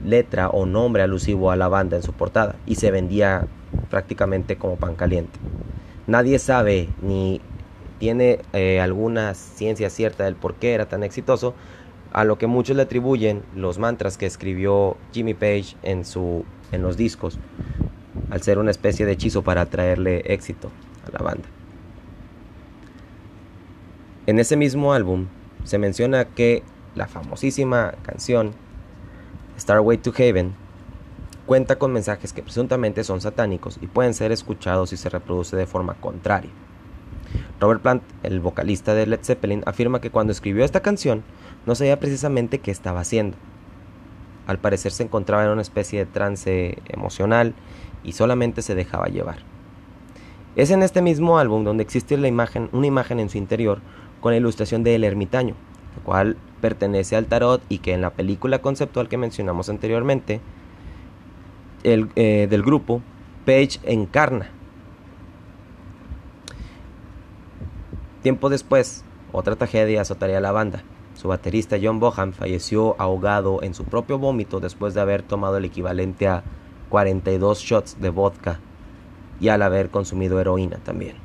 letra 0.06 0.48
o 0.48 0.66
nombre 0.66 1.04
alusivo 1.04 1.52
a 1.52 1.58
la 1.58 1.68
banda 1.68 1.98
en 1.98 2.04
su 2.04 2.14
portada 2.14 2.56
y 2.66 2.76
se 2.76 2.92
vendía 2.92 3.46
prácticamente 3.90 4.56
como 4.56 4.78
pan 4.78 4.96
caliente. 4.96 5.38
Nadie 6.08 6.40
sabe 6.40 6.88
ni 7.02 7.42
tiene 8.00 8.40
eh, 8.54 8.80
alguna 8.80 9.34
ciencia 9.34 9.90
cierta 9.90 10.24
del 10.24 10.38
por 10.38 10.54
qué 10.54 10.76
era 10.76 10.86
tan 10.86 11.04
exitoso, 11.04 11.56
a 12.14 12.24
lo 12.24 12.38
que 12.38 12.48
muchos 12.48 12.78
le 12.78 12.84
atribuyen 12.84 13.44
los 13.54 13.80
mantras 13.80 14.18
que 14.18 14.28
escribió 14.28 14.96
Jimmy 15.12 15.34
Page 15.34 15.76
en, 15.82 16.06
su, 16.06 16.46
en 16.74 16.82
los 16.82 16.98
discos, 16.98 17.40
al 18.30 18.42
ser 18.42 18.60
una 18.60 18.72
especie 18.72 19.06
de 19.06 19.14
hechizo 19.14 19.44
para 19.44 19.66
traerle 19.68 20.24
éxito 20.26 20.70
a 21.08 21.12
la 21.12 21.24
banda. 21.24 21.48
En 24.26 24.40
ese 24.40 24.58
mismo 24.58 24.94
álbum 24.94 25.28
se 25.64 25.78
menciona 25.78 26.26
que 26.26 26.64
la 26.96 27.08
famosísima 27.08 27.94
canción 28.04 28.52
Starway 29.58 29.98
to 29.98 30.12
Heaven 30.12 30.54
cuenta 31.46 31.78
con 31.78 31.92
mensajes 31.92 32.34
que 32.34 32.42
presuntamente 32.42 33.04
son 33.04 33.22
satánicos 33.22 33.78
y 33.82 33.88
pueden 33.88 34.14
ser 34.14 34.32
escuchados 34.32 34.90
si 34.90 34.98
se 34.98 35.10
reproduce 35.10 35.56
de 35.56 35.66
forma 35.66 35.96
contraria. 35.96 36.52
Robert 37.60 37.82
Plant, 37.82 38.04
el 38.24 38.40
vocalista 38.40 38.94
de 38.94 39.08
Led 39.08 39.20
Zeppelin, 39.24 39.64
afirma 39.66 40.02
que 40.02 40.10
cuando 40.10 40.32
escribió 40.32 40.64
esta 40.64 40.82
canción 40.82 41.24
no 41.66 41.76
sabía 41.76 42.00
precisamente 42.00 42.60
qué 42.60 42.72
estaba 42.72 43.02
haciendo. 43.02 43.38
Al 44.48 44.60
parecer 44.60 44.92
se 44.92 45.04
encontraba 45.04 45.46
en 45.46 45.52
una 45.52 45.62
especie 45.62 46.00
de 46.00 46.06
trance 46.06 46.78
emocional 46.88 47.54
y 48.04 48.14
solamente 48.14 48.62
se 48.62 48.76
dejaba 48.76 49.08
llevar. 49.08 49.38
Es 50.56 50.70
en 50.70 50.84
este 50.84 51.02
mismo 51.02 51.40
álbum 51.40 51.64
donde 51.64 51.84
existe 51.84 52.18
la 52.18 52.28
imagen, 52.28 52.70
una 52.74 52.88
imagen 52.88 53.20
en 53.20 53.30
su 53.30 53.38
interior 53.38 53.80
con 54.22 54.34
la 54.34 54.38
ilustración 54.38 54.84
de 54.84 54.96
El 54.96 55.04
Ermitaño, 55.04 55.56
la 55.98 56.04
cual 56.04 56.38
pertenece 56.62 57.16
al 57.16 57.26
tarot 57.26 57.62
y 57.70 57.80
que 57.80 57.94
en 57.94 58.02
la 58.02 58.12
película 58.12 58.60
conceptual 58.60 59.10
que 59.10 59.18
mencionamos 59.18 59.70
anteriormente 59.70 60.42
el, 61.84 62.10
eh, 62.16 62.48
del 62.50 62.64
grupo, 62.64 63.02
Page 63.46 63.80
encarna. 63.84 64.50
Tiempo 68.22 68.50
después, 68.50 69.04
otra 69.34 69.58
tragedia 69.58 70.02
azotaría 70.02 70.38
a 70.38 70.42
la 70.42 70.54
banda. 70.54 70.84
Su 71.24 71.30
baterista 71.30 71.78
John 71.82 72.02
Bohan 72.02 72.34
falleció 72.34 73.00
ahogado 73.00 73.64
en 73.64 73.74
su 73.74 73.86
propio 73.86 74.18
vómito 74.18 74.60
después 74.60 74.94
de 74.94 75.00
haber 75.00 75.24
tomado 75.24 75.56
el 75.56 75.64
equivalente 75.64 76.28
a 76.28 76.44
42 76.90 77.60
shots 77.60 78.02
de 78.02 78.10
vodka 78.10 78.60
y 79.40 79.48
al 79.48 79.62
haber 79.62 79.90
consumido 79.90 80.42
heroína 80.42 80.80
también. 80.84 81.16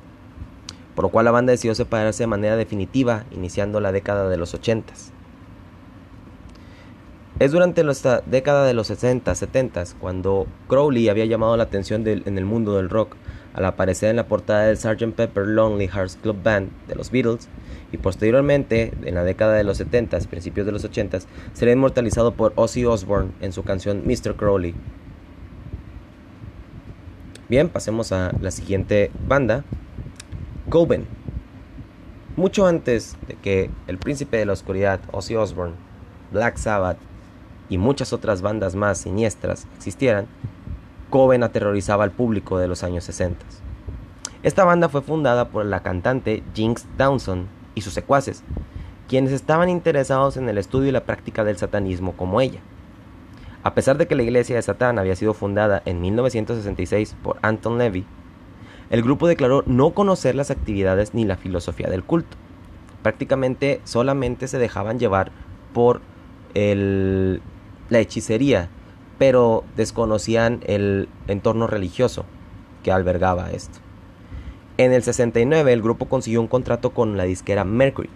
Por 0.95 1.07
lo 1.07 1.09
cual 1.09 1.25
la 1.25 1.33
banda 1.33 1.51
decidió 1.51 1.75
separarse 1.75 2.23
de 2.23 2.29
manera 2.29 2.55
definitiva, 2.55 3.25
iniciando 3.33 3.81
la 3.81 3.91
década 3.91 4.29
de 4.29 4.37
los 4.37 4.55
80. 4.55 4.95
Es 7.41 7.51
durante 7.51 7.83
la 7.83 8.23
década 8.25 8.67
de 8.67 8.75
los 8.75 8.87
60, 8.87 9.35
70 9.35 9.83
cuando 10.01 10.47
Crowley 10.69 11.09
había 11.09 11.25
llamado 11.25 11.57
la 11.57 11.65
atención 11.65 12.07
en 12.07 12.39
el 12.39 12.45
mundo 12.45 12.77
del 12.77 12.89
rock 12.89 13.17
al 13.59 13.65
aparecer 13.65 14.11
en 14.11 14.17
la 14.17 14.29
portada 14.29 14.67
del 14.67 14.79
Sgt. 14.79 15.17
Pepper 15.17 15.45
Lonely 15.45 15.89
Hearts 15.89 16.17
Club 16.23 16.41
Band 16.45 16.71
de 16.87 16.95
los 16.95 17.11
Beatles 17.11 17.49
y 17.91 17.97
posteriormente, 17.97 18.93
en 19.03 19.17
la 19.17 19.25
década 19.25 19.55
de 19.55 19.65
los 19.65 19.79
70, 19.79 20.17
principios 20.31 20.65
de 20.65 20.71
los 20.71 20.85
80, 20.85 21.19
sería 21.55 21.75
inmortalizado 21.75 22.35
por 22.35 22.53
Ozzy 22.55 22.85
Osbourne 22.85 23.33
en 23.41 23.53
su 23.53 23.65
canción 23.65 24.05
Mr. 24.07 24.37
Crowley. 24.37 24.77
Bien, 27.49 27.69
pasemos 27.69 28.13
a 28.13 28.31
la 28.41 28.53
siguiente 28.53 29.11
banda, 29.27 29.65
Coben. 30.69 31.07
Mucho 32.37 32.65
antes 32.65 33.17
de 33.27 33.35
que 33.35 33.71
el 33.89 33.99
príncipe 33.99 34.37
de 34.37 34.47
la 34.47 34.53
oscuridad, 34.53 35.01
Ozzy 35.11 35.35
Osbourne, 35.35 35.75
Black 36.31 36.59
Sabbath 36.59 36.99
y 37.69 37.77
muchas 37.77 38.13
otras 38.13 38.41
bandas 38.41 38.77
más 38.77 38.99
siniestras 38.99 39.67
existieran, 39.77 40.29
Coven 41.11 41.43
aterrorizaba 41.43 42.05
al 42.05 42.11
público 42.11 42.59
de 42.59 42.69
los 42.69 42.85
años 42.85 43.05
60. 43.05 43.45
Esta 44.43 44.65
banda 44.65 44.89
fue 44.89 45.03
fundada 45.03 45.49
por 45.49 45.65
la 45.65 45.83
cantante 45.83 46.43
Jinx 46.55 46.87
Dawson 46.97 47.49
y 47.75 47.81
sus 47.81 47.93
secuaces, 47.93 48.45
quienes 49.09 49.33
estaban 49.33 49.69
interesados 49.69 50.37
en 50.37 50.49
el 50.49 50.59
estudio 50.59 50.89
y 50.89 50.93
la 50.93 51.05
práctica 51.05 51.45
del 51.45 51.57
satanismo 51.57 52.13
como 52.13 52.41
ella. 52.41 52.61
A 53.63 53.75
pesar 53.75 53.99
de 53.99 54.07
que 54.07 54.15
la 54.15 54.23
iglesia 54.23 54.57
de 54.57 54.63
Satán 54.63 54.99
había 54.99 55.17
sido 55.17 55.35
fundada 55.35 55.83
en 55.85 56.01
1966 56.01 57.17
por 57.23 57.39
Anton 57.43 57.79
Levy, 57.79 58.07
el 58.91 59.03
grupo 59.03 59.27
declaró 59.27 59.65
no 59.67 59.91
conocer 59.91 60.35
las 60.35 60.51
actividades 60.51 61.13
ni 61.13 61.25
la 61.25 61.37
filosofía 61.37 61.89
del 61.89 62.05
culto. 62.05 62.37
Prácticamente 63.03 63.81
solamente 63.85 64.49
se 64.49 64.59
dejaban 64.59 64.99
llevar 64.99 65.33
por 65.73 66.01
la 66.55 67.99
hechicería, 67.99 68.71
pero 69.19 69.65
desconocían 69.77 70.61
el 70.67 71.09
entorno 71.27 71.67
religioso 71.67 72.25
que 72.83 72.93
albergaba 72.93 73.51
esto. 73.51 73.79
En 74.77 74.93
el 74.93 75.03
69 75.03 75.73
el 75.73 75.83
grupo 75.83 76.07
consiguió 76.07 76.41
un 76.41 76.47
contrato 76.47 76.91
con 76.91 77.17
la 77.17 77.25
disquera 77.25 77.65
Mercury, 77.65 78.11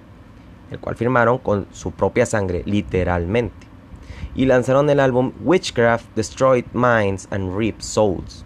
el 0.70 0.78
cual 0.78 0.96
firmaron 0.96 1.38
con 1.38 1.66
su 1.72 1.90
propia 1.90 2.24
sangre, 2.24 2.62
literalmente, 2.64 3.66
y 4.34 4.46
lanzaron 4.46 4.88
el 4.88 5.00
álbum 5.00 5.32
Witchcraft 5.42 6.06
Destroyed 6.14 6.66
Minds 6.72 7.26
and 7.30 7.56
Reaped 7.56 7.82
Souls. 7.82 8.44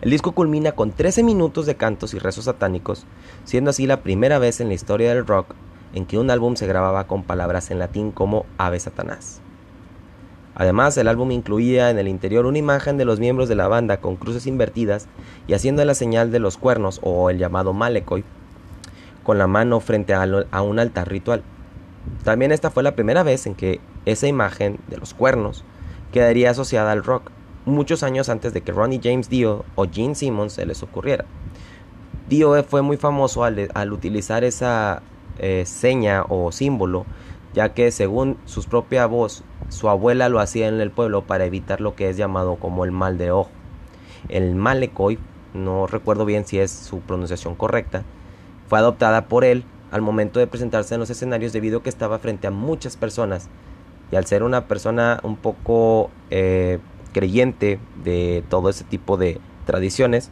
El 0.00 0.10
disco 0.10 0.32
culmina 0.32 0.72
con 0.72 0.92
13 0.92 1.22
minutos 1.22 1.66
de 1.66 1.76
cantos 1.76 2.14
y 2.14 2.18
rezos 2.18 2.46
satánicos, 2.46 3.06
siendo 3.44 3.70
así 3.70 3.86
la 3.86 4.02
primera 4.02 4.38
vez 4.38 4.60
en 4.60 4.68
la 4.68 4.74
historia 4.74 5.14
del 5.14 5.26
rock 5.26 5.54
en 5.92 6.06
que 6.06 6.18
un 6.18 6.30
álbum 6.30 6.56
se 6.56 6.66
grababa 6.66 7.06
con 7.06 7.22
palabras 7.22 7.70
en 7.70 7.78
latín 7.78 8.12
como 8.12 8.46
Ave 8.58 8.80
Satanás. 8.80 9.40
Además, 10.54 10.96
el 10.96 11.08
álbum 11.08 11.30
incluía 11.30 11.90
en 11.90 11.98
el 11.98 12.08
interior 12.08 12.46
una 12.46 12.58
imagen 12.58 12.96
de 12.96 13.04
los 13.04 13.20
miembros 13.20 13.48
de 13.48 13.54
la 13.54 13.68
banda 13.68 13.98
con 13.98 14.16
cruces 14.16 14.46
invertidas 14.46 15.06
y 15.46 15.54
haciendo 15.54 15.84
la 15.84 15.94
señal 15.94 16.30
de 16.30 16.40
los 16.40 16.56
cuernos 16.56 17.00
o 17.02 17.30
el 17.30 17.38
llamado 17.38 17.72
Malekoi 17.72 18.24
con 19.22 19.38
la 19.38 19.46
mano 19.46 19.80
frente 19.80 20.14
a 20.14 20.62
un 20.62 20.78
altar 20.78 21.08
ritual. 21.08 21.42
También 22.24 22.52
esta 22.52 22.70
fue 22.70 22.82
la 22.82 22.94
primera 22.94 23.22
vez 23.22 23.46
en 23.46 23.54
que 23.54 23.80
esa 24.04 24.26
imagen 24.26 24.78
de 24.88 24.96
los 24.96 25.14
cuernos 25.14 25.64
quedaría 26.12 26.50
asociada 26.50 26.92
al 26.92 27.04
rock, 27.04 27.30
muchos 27.64 28.02
años 28.02 28.28
antes 28.28 28.52
de 28.52 28.62
que 28.62 28.72
Ronnie 28.72 29.00
James 29.02 29.28
Dio 29.28 29.64
o 29.74 29.86
Gene 29.90 30.14
Simmons 30.14 30.54
se 30.54 30.66
les 30.66 30.82
ocurriera. 30.82 31.24
Dio 32.28 32.62
fue 32.64 32.82
muy 32.82 32.96
famoso 32.96 33.44
al, 33.44 33.92
utilizar 33.92 34.44
esa 34.44 35.02
eh, 35.38 35.64
seña 35.66 36.24
o 36.28 36.52
símbolo, 36.52 37.04
ya 37.52 37.74
que 37.74 37.90
según 37.90 38.36
su 38.44 38.62
propia 38.64 39.06
voz 39.06 39.44
su 39.68 39.88
abuela 39.88 40.28
lo 40.28 40.40
hacía 40.40 40.68
en 40.68 40.80
el 40.80 40.90
pueblo 40.90 41.22
para 41.22 41.44
evitar 41.44 41.80
lo 41.80 41.94
que 41.94 42.08
es 42.08 42.16
llamado 42.16 42.56
como 42.56 42.84
el 42.84 42.90
mal 42.90 43.18
de 43.18 43.30
ojo. 43.30 43.50
El 44.28 44.54
Malekoi, 44.54 45.18
no 45.54 45.86
recuerdo 45.86 46.24
bien 46.24 46.44
si 46.44 46.58
es 46.58 46.70
su 46.70 47.00
pronunciación 47.00 47.54
correcta, 47.54 48.02
fue 48.68 48.78
adoptada 48.78 49.26
por 49.26 49.44
él 49.44 49.64
al 49.90 50.02
momento 50.02 50.38
de 50.38 50.46
presentarse 50.46 50.94
en 50.94 51.00
los 51.00 51.10
escenarios 51.10 51.52
debido 51.52 51.78
a 51.78 51.82
que 51.82 51.88
estaba 51.88 52.18
frente 52.18 52.46
a 52.46 52.50
muchas 52.50 52.96
personas 52.96 53.48
y 54.12 54.16
al 54.16 54.26
ser 54.26 54.42
una 54.42 54.66
persona 54.66 55.20
un 55.22 55.36
poco 55.36 56.10
eh, 56.30 56.78
creyente 57.12 57.78
de 58.04 58.44
todo 58.48 58.68
ese 58.70 58.84
tipo 58.84 59.16
de 59.16 59.40
tradiciones, 59.66 60.30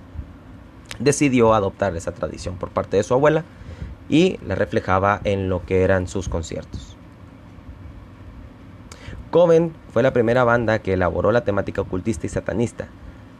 decidió 0.98 1.54
adoptar 1.54 1.96
esa 1.96 2.12
tradición 2.12 2.56
por 2.56 2.70
parte 2.70 2.96
de 2.96 3.02
su 3.02 3.14
abuela 3.14 3.44
y 4.08 4.38
la 4.46 4.54
reflejaba 4.54 5.20
en 5.24 5.48
lo 5.48 5.64
que 5.64 5.82
eran 5.82 6.08
sus 6.08 6.28
conciertos. 6.28 6.97
Coven 9.30 9.74
fue 9.92 10.02
la 10.02 10.14
primera 10.14 10.42
banda 10.44 10.78
que 10.78 10.94
elaboró 10.94 11.32
la 11.32 11.44
temática 11.44 11.82
ocultista 11.82 12.24
y 12.26 12.30
satanista, 12.30 12.88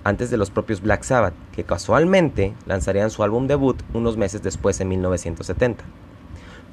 antes 0.04 0.30
de 0.30 0.36
los 0.36 0.50
propios 0.50 0.82
Black 0.82 1.02
Sabbath, 1.02 1.32
que 1.52 1.64
casualmente 1.64 2.54
lanzarían 2.66 3.10
su 3.10 3.22
álbum 3.22 3.46
debut 3.46 3.80
unos 3.94 4.18
meses 4.18 4.42
después 4.42 4.80
en 4.80 4.88
1970. 4.88 5.84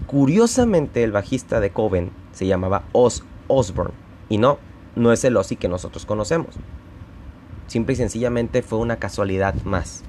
Curiosamente, 0.06 1.04
el 1.04 1.14
bajista 1.14 1.62
de 1.62 1.70
Coven 1.70 2.12
se 2.34 2.46
llamaba 2.46 2.84
Oz 2.92 3.24
Osborne, 3.48 3.94
y 4.28 4.38
no, 4.38 4.60
no 4.96 5.14
es 5.14 5.24
el 5.24 5.38
Ozzy 5.38 5.56
que 5.56 5.70
nosotros 5.70 6.06
conocemos. 6.06 6.56
Simple 7.68 7.94
y 7.94 7.96
sencillamente 7.96 8.62
fue 8.64 8.80
una 8.80 8.98
casualidad 8.98 9.56
más. 9.64 10.04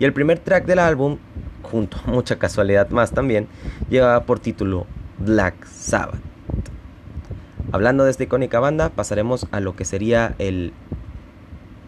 Y 0.00 0.04
el 0.04 0.12
primer 0.12 0.40
track 0.40 0.66
del 0.66 0.80
álbum, 0.80 1.18
junto 1.62 1.98
a 2.04 2.10
mucha 2.10 2.36
casualidad 2.36 2.90
más 2.90 3.12
también, 3.12 3.46
llevaba 3.88 4.24
por 4.24 4.40
título 4.40 4.86
Black 5.18 5.64
Sabbath. 5.66 6.33
Hablando 7.74 8.04
de 8.04 8.12
esta 8.12 8.22
icónica 8.22 8.60
banda, 8.60 8.90
pasaremos 8.90 9.48
a 9.50 9.58
lo 9.58 9.74
que 9.74 9.84
sería 9.84 10.36
el 10.38 10.72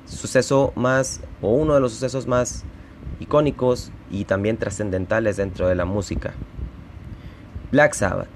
suceso 0.05 0.73
más, 0.75 1.21
o 1.41 1.51
uno 1.51 1.75
de 1.75 1.81
los 1.81 1.93
sucesos 1.93 2.27
más 2.27 2.65
icónicos 3.21 3.93
y 4.11 4.25
también 4.25 4.57
trascendentales 4.57 5.37
dentro 5.37 5.69
de 5.69 5.77
la 5.77 5.85
música. 5.85 6.35
Black 7.71 7.95
Sabbath. 7.95 8.27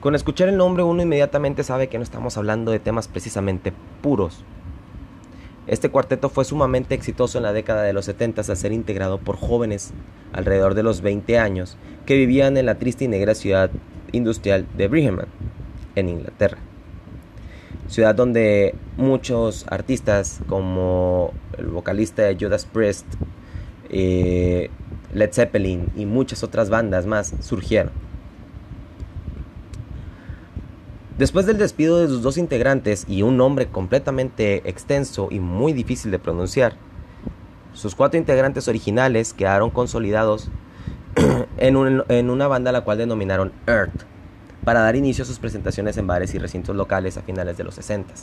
Con 0.00 0.14
escuchar 0.14 0.48
el 0.48 0.56
nombre 0.56 0.84
uno 0.84 1.02
inmediatamente 1.02 1.64
sabe 1.64 1.90
que 1.90 1.98
no 1.98 2.02
estamos 2.02 2.38
hablando 2.38 2.72
de 2.72 2.78
temas 2.78 3.08
precisamente 3.08 3.74
puros. 4.00 4.42
Este 5.66 5.90
cuarteto 5.90 6.30
fue 6.30 6.46
sumamente 6.46 6.94
exitoso 6.94 7.36
en 7.36 7.44
la 7.44 7.52
década 7.52 7.82
de 7.82 7.92
los 7.92 8.06
70 8.06 8.40
al 8.40 8.56
ser 8.56 8.72
integrado 8.72 9.18
por 9.18 9.36
jóvenes 9.36 9.92
alrededor 10.32 10.72
de 10.72 10.82
los 10.82 11.02
20 11.02 11.38
años 11.38 11.76
que 12.06 12.16
vivían 12.16 12.56
en 12.56 12.64
la 12.64 12.76
triste 12.76 13.04
y 13.04 13.08
negra 13.08 13.34
ciudad 13.34 13.70
industrial 14.12 14.66
de 14.78 14.88
Birmingham 14.88 15.26
en 15.94 16.08
Inglaterra. 16.08 16.58
Ciudad 17.88 18.14
donde 18.14 18.74
muchos 18.96 19.66
artistas 19.68 20.40
como 20.48 21.32
el 21.58 21.66
vocalista 21.66 22.22
de 22.22 22.36
Judas 22.38 22.64
Priest, 22.64 23.06
eh, 23.90 24.70
Led 25.12 25.32
Zeppelin 25.32 25.90
y 25.94 26.06
muchas 26.06 26.42
otras 26.42 26.70
bandas 26.70 27.06
más 27.06 27.34
surgieron. 27.40 27.92
Después 31.18 31.46
del 31.46 31.58
despido 31.58 32.00
de 32.00 32.08
sus 32.08 32.22
dos 32.22 32.38
integrantes 32.38 33.04
y 33.06 33.22
un 33.22 33.36
nombre 33.36 33.66
completamente 33.66 34.68
extenso 34.68 35.28
y 35.30 35.38
muy 35.38 35.72
difícil 35.72 36.10
de 36.10 36.18
pronunciar, 36.18 36.76
sus 37.72 37.94
cuatro 37.94 38.18
integrantes 38.18 38.66
originales 38.66 39.32
quedaron 39.32 39.70
consolidados 39.70 40.48
en, 41.58 42.02
en 42.08 42.30
una 42.30 42.48
banda 42.48 42.70
a 42.70 42.72
la 42.72 42.80
cual 42.80 42.98
denominaron 42.98 43.52
Earth 43.66 44.13
para 44.64 44.80
dar 44.80 44.96
inicio 44.96 45.22
a 45.22 45.26
sus 45.26 45.38
presentaciones 45.38 45.96
en 45.96 46.06
bares 46.06 46.34
y 46.34 46.38
recintos 46.38 46.74
locales 46.74 47.16
a 47.16 47.22
finales 47.22 47.56
de 47.56 47.64
los 47.64 47.74
60. 47.74 48.14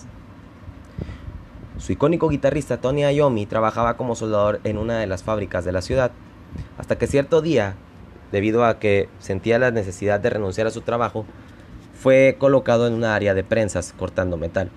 Su 1.77 1.91
icónico 1.91 2.29
guitarrista 2.29 2.77
Tony 2.77 3.03
Iommi 3.03 3.45
trabajaba 3.45 3.97
como 3.97 4.15
soldador 4.15 4.59
en 4.63 4.77
una 4.77 4.99
de 4.99 5.07
las 5.07 5.23
fábricas 5.23 5.65
de 5.65 5.71
la 5.71 5.81
ciudad, 5.81 6.11
hasta 6.77 6.97
que 6.97 7.07
cierto 7.07 7.41
día 7.41 7.75
debido 8.31 8.65
a 8.65 8.79
que 8.79 9.09
sentía 9.19 9.59
la 9.59 9.71
necesidad 9.71 10.19
de 10.19 10.29
renunciar 10.29 10.67
a 10.67 10.71
su 10.71 10.81
trabajo, 10.81 11.25
fue 11.93 12.37
colocado 12.39 12.87
en 12.87 12.93
una 12.93 13.13
área 13.13 13.33
de 13.33 13.43
prensas 13.43 13.93
cortando 13.97 14.37
metal. 14.37 14.71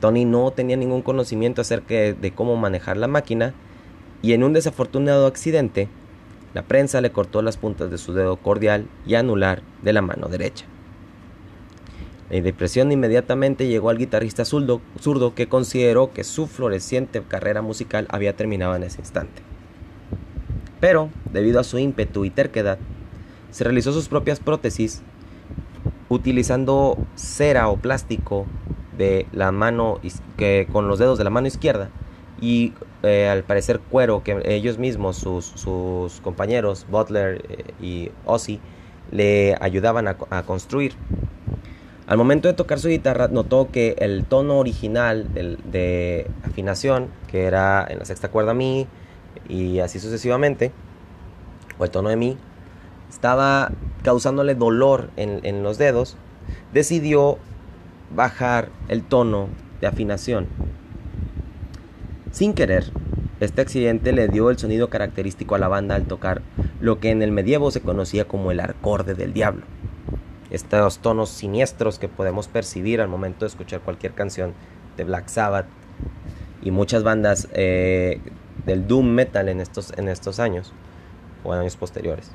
Tony 0.00 0.24
no 0.24 0.50
tenía 0.52 0.76
ningún 0.76 1.02
conocimiento 1.02 1.60
acerca 1.60 1.94
de 1.94 2.32
cómo 2.34 2.56
manejar 2.56 2.96
la 2.96 3.08
máquina 3.08 3.54
y 4.22 4.32
en 4.32 4.44
un 4.44 4.52
desafortunado 4.52 5.26
accidente, 5.26 5.88
la 6.54 6.62
prensa 6.62 7.00
le 7.00 7.12
cortó 7.12 7.42
las 7.42 7.56
puntas 7.56 7.90
de 7.90 7.98
su 7.98 8.12
dedo 8.12 8.36
cordial 8.36 8.86
y 9.06 9.14
anular 9.14 9.62
de 9.82 9.92
la 9.92 10.02
mano 10.02 10.28
derecha. 10.28 10.66
La 12.28 12.40
depresión 12.40 12.92
inmediatamente 12.92 13.66
llegó 13.66 13.90
al 13.90 13.98
guitarrista 13.98 14.44
zurdo, 14.44 15.34
que 15.34 15.48
consideró 15.48 16.12
que 16.12 16.24
su 16.24 16.46
floreciente 16.46 17.22
carrera 17.22 17.60
musical 17.60 18.06
había 18.08 18.36
terminado 18.36 18.76
en 18.76 18.84
ese 18.84 19.00
instante. 19.00 19.42
Pero, 20.80 21.10
debido 21.32 21.60
a 21.60 21.64
su 21.64 21.78
ímpetu 21.78 22.24
y 22.24 22.30
terquedad, 22.30 22.78
se 23.50 23.64
realizó 23.64 23.92
sus 23.92 24.08
propias 24.08 24.38
prótesis 24.38 25.02
utilizando 26.08 26.98
cera 27.16 27.68
o 27.68 27.76
plástico 27.76 28.46
de 28.96 29.26
la 29.32 29.50
mano 29.52 30.00
que 30.36 30.68
con 30.70 30.88
los 30.88 30.98
dedos 30.98 31.18
de 31.18 31.24
la 31.24 31.30
mano 31.30 31.46
izquierda 31.46 31.90
y 32.40 32.72
eh, 33.02 33.28
al 33.28 33.44
parecer 33.44 33.80
cuero 33.80 34.22
que 34.22 34.40
ellos 34.44 34.78
mismos 34.78 35.16
sus, 35.16 35.44
sus 35.44 36.20
compañeros 36.20 36.86
Butler 36.90 37.44
eh, 37.48 37.64
y 37.80 38.10
Ozzy 38.24 38.60
le 39.10 39.56
ayudaban 39.60 40.08
a, 40.08 40.16
construir 40.44 40.94
al 42.06 42.16
momento 42.16 42.48
de 42.48 42.54
tocar 42.54 42.78
su 42.78 42.88
guitarra 42.88 43.28
notó 43.28 43.70
que 43.70 43.96
el 43.98 44.24
tono 44.24 44.58
original 44.58 45.32
de, 45.34 46.30
afinación 46.44 47.08
que 47.28 47.44
era 47.44 47.86
en 47.88 47.98
la 47.98 48.04
sexta 48.04 48.30
cuerda 48.30 48.54
mi 48.54 48.86
y 49.48 49.80
así 49.80 49.98
sucesivamente 49.98 50.72
o 51.78 51.84
el 51.84 51.90
tono 51.90 52.08
de 52.08 52.16
mi 52.16 52.36
estaba 53.08 53.72
causándole 54.02 54.54
dolor 54.54 55.10
en 55.16 55.62
los 55.62 55.78
dedos 55.78 56.16
decidió 56.72 57.38
bajar 58.14 58.68
el 58.88 59.02
tono 59.02 59.48
de 59.80 59.86
afinación. 59.86 60.46
Sin 62.32 62.54
querer, 62.54 62.84
este 63.40 63.60
accidente 63.60 64.12
le 64.12 64.28
dio 64.28 64.50
el 64.50 64.58
sonido 64.58 64.88
característico 64.88 65.56
a 65.56 65.58
la 65.58 65.66
banda 65.66 65.96
al 65.96 66.04
tocar 66.04 66.42
lo 66.80 67.00
que 67.00 67.10
en 67.10 67.22
el 67.22 67.32
medievo 67.32 67.72
se 67.72 67.80
conocía 67.80 68.28
como 68.28 68.52
el 68.52 68.60
acorde 68.60 69.14
del 69.14 69.32
diablo. 69.32 69.62
Estos 70.50 71.00
tonos 71.00 71.30
siniestros 71.30 71.98
que 71.98 72.08
podemos 72.08 72.46
percibir 72.46 73.00
al 73.00 73.08
momento 73.08 73.40
de 73.40 73.48
escuchar 73.48 73.80
cualquier 73.80 74.12
canción 74.12 74.54
de 74.96 75.04
Black 75.04 75.26
Sabbath 75.28 75.66
y 76.62 76.70
muchas 76.70 77.02
bandas 77.02 77.48
eh, 77.52 78.20
del 78.64 78.86
doom 78.86 79.06
metal 79.06 79.48
en 79.48 79.60
estos, 79.60 79.92
en 79.96 80.08
estos 80.08 80.38
años 80.38 80.72
o 81.42 81.52
en 81.52 81.60
años 81.60 81.76
posteriores. 81.76 82.30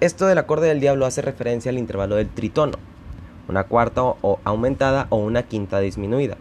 Esto 0.00 0.26
del 0.26 0.38
acorde 0.38 0.66
del 0.66 0.80
diablo 0.80 1.06
hace 1.06 1.22
referencia 1.22 1.70
al 1.70 1.78
intervalo 1.78 2.16
del 2.16 2.28
tritono, 2.28 2.76
una 3.48 3.64
cuarta 3.64 4.02
o 4.02 4.40
aumentada 4.44 5.06
o 5.10 5.16
una 5.16 5.44
quinta 5.44 5.78
disminuida, 5.80 6.36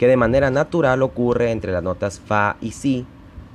que 0.00 0.06
de 0.06 0.16
manera 0.16 0.50
natural 0.50 1.02
ocurre 1.02 1.50
entre 1.50 1.72
las 1.72 1.82
notas 1.82 2.20
fa 2.20 2.56
y 2.62 2.70
si 2.70 3.04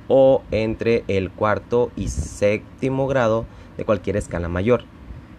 o 0.06 0.42
entre 0.52 1.02
el 1.08 1.32
cuarto 1.32 1.90
y 1.96 2.06
séptimo 2.06 3.08
grado 3.08 3.46
de 3.76 3.84
cualquier 3.84 4.16
escala 4.16 4.48
mayor, 4.48 4.84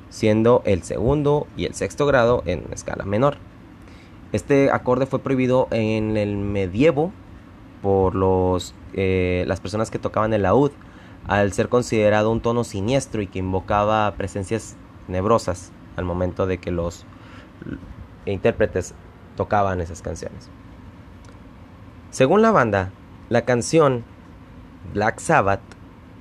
siendo 0.10 0.64
el 0.66 0.84
segundo 0.84 1.48
y 1.56 1.64
el 1.64 1.76
sexto 1.76 2.08
grado 2.08 2.44
en 2.46 2.66
escala 2.74 3.06
menor. 3.06 3.38
Este 4.34 4.70
acorde 4.70 5.06
fue 5.06 5.20
prohibido 5.20 5.70
en 5.72 6.18
el 6.18 6.36
medievo 6.36 7.14
por 7.82 8.14
los, 8.14 8.76
eh, 8.94 9.46
las 9.48 9.62
personas 9.62 9.90
que 9.90 10.00
tocaban 10.00 10.34
el 10.34 10.42
laúd 10.42 10.72
al 11.26 11.54
ser 11.54 11.70
considerado 11.70 12.32
un 12.32 12.42
tono 12.42 12.66
siniestro 12.66 13.22
y 13.22 13.28
que 13.28 13.40
invocaba 13.40 14.14
presencias 14.18 14.76
nebrosas 15.08 15.72
al 15.96 16.04
momento 16.04 16.48
de 16.48 16.58
que 16.58 16.72
los 16.72 17.06
intérpretes 18.26 18.94
tocaban 19.38 19.80
esas 19.80 20.02
canciones. 20.02 20.50
Según 22.10 22.42
la 22.42 22.52
banda, 22.52 22.92
la 23.30 23.44
canción 23.44 24.04
Black 24.94 25.20
Sabbath, 25.20 25.62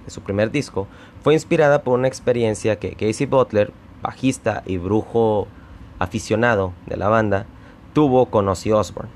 de 0.04 0.10
su 0.10 0.20
primer 0.20 0.50
disco, 0.50 0.86
fue 1.22 1.34
inspirada 1.34 1.82
por 1.82 1.98
una 1.98 2.08
experiencia 2.08 2.78
que 2.78 2.94
Casey 2.94 3.26
Butler, 3.26 3.72
bajista 4.02 4.62
y 4.66 4.78
brujo 4.78 5.48
aficionado 5.98 6.72
de 6.86 6.96
la 6.96 7.08
banda, 7.08 7.46
tuvo 7.92 8.26
con 8.26 8.48
Ozzy 8.48 8.72
Osbourne. 8.72 9.10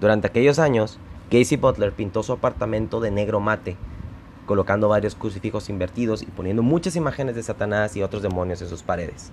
Durante 0.00 0.26
aquellos 0.26 0.58
años, 0.58 0.98
Casey 1.30 1.56
Butler 1.56 1.92
pintó 1.92 2.22
su 2.22 2.32
apartamento 2.32 3.00
de 3.00 3.10
negro 3.10 3.40
mate 3.40 3.76
colocando 4.44 4.88
varios 4.88 5.14
crucifijos 5.14 5.68
invertidos 5.68 6.22
y 6.22 6.26
poniendo 6.26 6.62
muchas 6.62 6.96
imágenes 6.96 7.34
de 7.34 7.42
Satanás 7.42 7.96
y 7.96 8.02
otros 8.02 8.22
demonios 8.22 8.60
en 8.62 8.68
sus 8.68 8.82
paredes. 8.82 9.32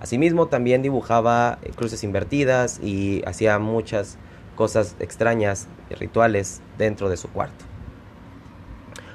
Asimismo, 0.00 0.46
también 0.46 0.82
dibujaba 0.82 1.58
eh, 1.62 1.72
cruces 1.76 2.02
invertidas 2.04 2.80
y 2.82 3.22
hacía 3.26 3.58
muchas 3.58 4.16
cosas 4.56 4.96
extrañas 4.98 5.68
y 5.90 5.94
rituales 5.94 6.60
dentro 6.78 7.08
de 7.08 7.16
su 7.16 7.28
cuarto. 7.28 7.64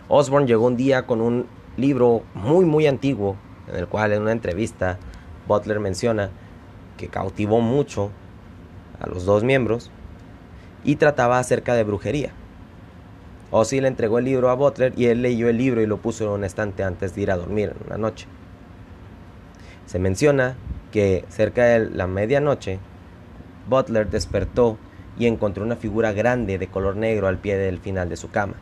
Osborne 0.07 0.47
llegó 0.47 0.65
un 0.67 0.77
día 0.77 1.05
con 1.05 1.21
un 1.21 1.47
libro 1.77 2.23
muy 2.33 2.65
muy 2.65 2.87
antiguo 2.87 3.35
en 3.67 3.75
el 3.75 3.87
cual 3.87 4.13
en 4.13 4.21
una 4.21 4.31
entrevista 4.31 4.97
Butler 5.47 5.79
menciona 5.79 6.29
que 6.97 7.07
cautivó 7.07 7.61
mucho 7.61 8.11
a 8.99 9.07
los 9.07 9.25
dos 9.25 9.43
miembros 9.43 9.91
y 10.83 10.95
trataba 10.95 11.39
acerca 11.39 11.73
de 11.73 11.83
brujería. 11.83 12.31
Ozzy 13.51 13.81
le 13.81 13.87
entregó 13.87 14.19
el 14.19 14.25
libro 14.25 14.49
a 14.49 14.55
Butler 14.55 14.93
y 14.95 15.05
él 15.05 15.21
leyó 15.21 15.49
el 15.49 15.57
libro 15.57 15.81
y 15.81 15.85
lo 15.85 15.97
puso 15.97 16.25
en 16.25 16.31
un 16.31 16.43
estante 16.43 16.83
antes 16.83 17.15
de 17.15 17.21
ir 17.21 17.31
a 17.31 17.37
dormir 17.37 17.73
en 17.75 17.87
una 17.87 17.97
noche. 17.97 18.27
Se 19.85 19.99
menciona 19.99 20.55
que 20.91 21.25
cerca 21.29 21.65
de 21.65 21.89
la 21.89 22.07
medianoche, 22.07 22.79
Butler 23.69 24.09
despertó 24.09 24.77
y 25.17 25.28
encontró 25.28 25.63
una 25.63 25.75
figura 25.75 26.13
grande 26.13 26.58
de 26.58 26.67
color 26.67 26.95
negro 26.95 27.28
al 27.28 27.38
pie 27.38 27.58
del 27.58 27.80
final 27.80 28.10
de 28.10 28.17
su 28.17 28.30
cama. 28.30 28.56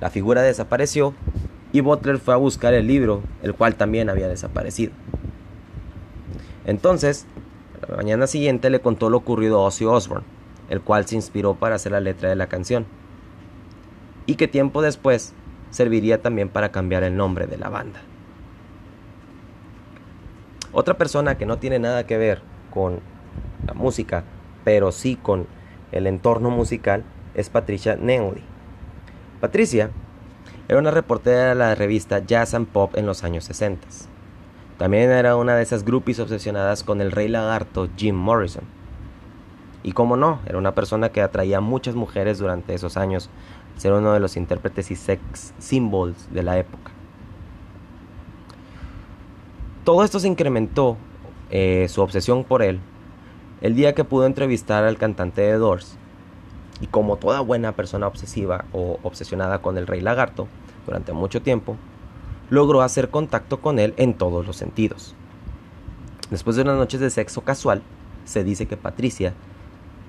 La 0.00 0.10
figura 0.10 0.42
desapareció 0.42 1.14
y 1.72 1.80
Butler 1.80 2.18
fue 2.18 2.34
a 2.34 2.38
buscar 2.38 2.74
el 2.74 2.86
libro, 2.86 3.22
el 3.42 3.54
cual 3.54 3.74
también 3.74 4.08
había 4.08 4.28
desaparecido. 4.28 4.92
Entonces, 6.64 7.26
la 7.88 7.96
mañana 7.96 8.26
siguiente 8.26 8.70
le 8.70 8.80
contó 8.80 9.10
lo 9.10 9.18
ocurrido 9.18 9.60
a 9.60 9.64
Ozzy 9.64 9.84
Osbourne, 9.84 10.26
el 10.70 10.80
cual 10.80 11.06
se 11.06 11.16
inspiró 11.16 11.54
para 11.54 11.76
hacer 11.76 11.92
la 11.92 12.00
letra 12.00 12.28
de 12.28 12.36
la 12.36 12.46
canción 12.46 12.86
y 14.26 14.34
que 14.34 14.46
tiempo 14.46 14.82
después 14.82 15.32
serviría 15.70 16.20
también 16.20 16.50
para 16.50 16.70
cambiar 16.70 17.02
el 17.02 17.16
nombre 17.16 17.46
de 17.46 17.56
la 17.56 17.70
banda. 17.70 18.00
Otra 20.72 20.98
persona 20.98 21.38
que 21.38 21.46
no 21.46 21.58
tiene 21.58 21.78
nada 21.78 22.06
que 22.06 22.18
ver 22.18 22.42
con 22.70 23.00
la 23.66 23.72
música, 23.72 24.24
pero 24.64 24.92
sí 24.92 25.16
con 25.16 25.46
el 25.92 26.06
entorno 26.06 26.50
musical, 26.50 27.04
es 27.34 27.50
Patricia 27.50 27.96
Neely. 27.96 28.42
Patricia 29.40 29.90
era 30.68 30.78
una 30.78 30.90
reportera 30.90 31.50
de 31.50 31.54
la 31.54 31.74
revista 31.74 32.18
Jazz 32.18 32.54
and 32.54 32.66
Pop 32.66 32.96
en 32.96 33.06
los 33.06 33.24
años 33.24 33.44
60. 33.44 33.86
También 34.76 35.10
era 35.10 35.36
una 35.36 35.56
de 35.56 35.62
esas 35.62 35.84
groupies 35.84 36.20
obsesionadas 36.20 36.84
con 36.84 37.00
el 37.00 37.10
rey 37.10 37.28
lagarto 37.28 37.88
Jim 37.96 38.14
Morrison. 38.14 38.64
Y 39.82 39.92
como 39.92 40.16
no, 40.16 40.40
era 40.46 40.58
una 40.58 40.74
persona 40.74 41.10
que 41.10 41.22
atraía 41.22 41.58
a 41.58 41.62
muchas 41.62 41.94
mujeres 41.94 42.38
durante 42.38 42.74
esos 42.74 42.96
años 42.96 43.30
ser 43.76 43.92
uno 43.92 44.12
de 44.12 44.20
los 44.20 44.36
intérpretes 44.36 44.90
y 44.90 44.96
sex 44.96 45.54
symbols 45.58 46.32
de 46.32 46.42
la 46.42 46.58
época. 46.58 46.92
Todo 49.84 50.04
esto 50.04 50.20
se 50.20 50.28
incrementó, 50.28 50.96
eh, 51.50 51.86
su 51.88 52.02
obsesión 52.02 52.44
por 52.44 52.62
él, 52.62 52.80
el 53.60 53.74
día 53.74 53.94
que 53.94 54.04
pudo 54.04 54.26
entrevistar 54.26 54.84
al 54.84 54.98
cantante 54.98 55.42
de 55.42 55.54
Doors. 55.54 55.96
Y 56.80 56.86
como 56.86 57.16
toda 57.16 57.40
buena 57.40 57.72
persona 57.72 58.06
obsesiva 58.06 58.66
o 58.72 58.98
obsesionada 59.02 59.60
con 59.60 59.78
el 59.78 59.86
rey 59.86 60.00
lagarto 60.00 60.46
durante 60.86 61.12
mucho 61.12 61.42
tiempo, 61.42 61.76
logró 62.50 62.82
hacer 62.82 63.10
contacto 63.10 63.60
con 63.60 63.78
él 63.78 63.94
en 63.96 64.14
todos 64.14 64.46
los 64.46 64.56
sentidos. 64.56 65.14
Después 66.30 66.56
de 66.56 66.62
unas 66.62 66.76
noches 66.76 67.00
de 67.00 67.10
sexo 67.10 67.40
casual, 67.40 67.82
se 68.24 68.44
dice 68.44 68.66
que 68.66 68.76
Patricia, 68.76 69.34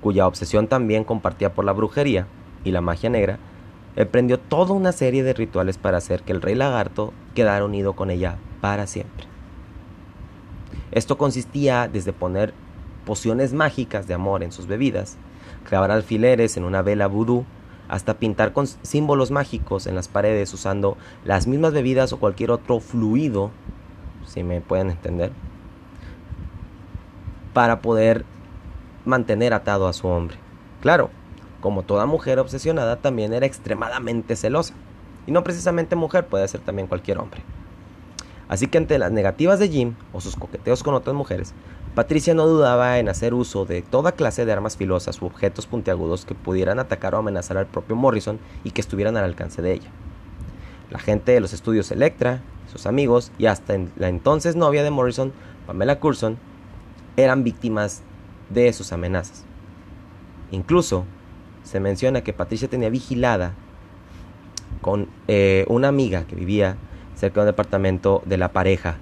cuya 0.02 0.28
obsesión 0.28 0.68
también 0.68 1.04
compartía 1.04 1.54
por 1.54 1.66
la 1.66 1.72
brujería 1.72 2.28
y 2.64 2.72
la 2.72 2.82
magia 2.82 3.10
negra, 3.10 3.40
emprendió 3.96 4.40
toda 4.40 4.74
una 4.74 4.92
serie 4.92 5.24
de 5.24 5.34
rituales 5.34 5.78
para 5.78 5.98
hacer 5.98 6.22
que 6.22 6.34
el 6.34 6.42
rey 6.42 6.56
lagarto 6.56 7.14
quedara 7.34 7.66
unido 7.66 7.94
con 7.94 8.12
ella 8.12 8.38
para 8.62 8.86
siempre. 8.86 9.26
Esto 10.92 11.18
consistía 11.18 11.88
desde 11.88 12.14
poner 12.14 12.54
pociones 13.06 13.54
mágicas 13.54 14.08
de 14.08 14.14
amor 14.14 14.44
en 14.44 14.52
sus 14.52 14.68
bebidas, 14.68 15.18
clavar 15.68 15.92
alfileres 15.92 16.58
en 16.58 16.64
una 16.64 16.82
vela 16.82 17.08
vudú, 17.08 17.46
hasta 17.88 18.20
pintar 18.20 18.54
con 18.54 18.68
símbolos 18.68 19.32
mágicos 19.32 19.88
en 19.88 19.96
las 19.96 20.08
paredes 20.08 20.54
usando 20.54 20.96
las 21.26 21.48
mismas 21.48 21.74
bebidas 21.74 22.14
o 22.14 22.20
cualquier 22.20 22.52
otro 22.52 22.80
fluido, 22.80 23.50
si 24.28 24.44
me 24.44 24.62
pueden 24.62 24.92
entender, 24.92 25.32
para 27.54 27.82
poder 27.82 28.26
mantener 29.06 29.54
atado 29.54 29.88
a 29.88 29.94
su 29.94 30.08
hombre. 30.08 30.38
Claro, 30.82 31.10
como 31.62 31.82
toda 31.84 32.06
mujer 32.06 32.40
obsesionada, 32.40 32.98
también 32.98 33.34
era 33.34 33.46
extremadamente 33.46 34.36
celosa 34.36 34.74
Y 35.28 35.32
no 35.32 35.44
precisamente 35.44 35.96
mujer, 35.96 36.28
puede 36.28 36.48
ser 36.48 36.62
también 36.62 36.88
cualquier 36.88 37.18
hombre. 37.18 37.42
Así 38.48 38.68
que 38.68 38.78
ante 38.78 38.98
las 38.98 39.12
negativas 39.12 39.60
de 39.60 39.70
Jim 39.70 39.96
o 40.14 40.22
sus 40.22 40.36
coqueteos 40.36 40.82
con 40.84 40.96
otras 40.96 41.16
mujeres, 41.16 41.54
Patricia 41.96 42.34
no 42.34 42.46
dudaba 42.46 43.00
en 43.00 43.10
hacer 43.10 43.34
uso 43.34 43.66
de 43.66 43.82
toda 43.82 44.12
clase 44.12 44.46
de 44.46 44.52
armas 44.52 44.78
filosas 44.78 45.22
u 45.22 45.26
objetos 45.26 45.66
puntiagudos 45.66 46.26
que 46.26 46.36
pudieran 46.36 46.80
atacar 46.80 47.16
o 47.16 47.18
amenazar 47.18 47.58
al 47.58 47.66
propio 47.66 47.96
Morrison 47.96 48.40
y 48.64 48.72
que 48.72 48.82
estuvieran 48.82 49.18
al 49.18 49.24
alcance 49.24 49.62
de 49.62 49.74
ella. 49.74 49.90
La 50.92 51.00
gente 51.00 51.32
de 51.32 51.40
los 51.40 51.52
estudios 51.52 51.92
Electra, 51.92 52.42
sus 52.72 52.86
amigos 52.86 53.32
y 53.38 53.48
hasta 53.48 53.76
la 53.98 54.08
entonces 54.08 54.56
novia 54.56 54.84
de 54.84 54.92
Morrison, 54.92 55.34
Pamela 55.66 56.00
Curson, 56.00 56.38
eran 57.18 57.44
víctimas 57.44 58.02
de 58.50 58.72
sus 58.72 58.92
amenazas. 58.94 59.44
Incluso 60.52 61.06
se 61.64 61.80
menciona 61.80 62.22
que 62.22 62.34
Patricia 62.34 62.68
tenía 62.68 62.90
vigilada 62.90 63.54
con 64.82 65.10
eh, 65.28 65.66
una 65.68 65.88
amiga 65.88 66.26
que 66.26 66.36
vivía 66.36 66.78
cerca 67.16 67.42
de 67.42 67.48
un 67.48 67.54
departamento 67.54 68.22
de 68.26 68.38
la 68.38 68.52
pareja, 68.52 68.98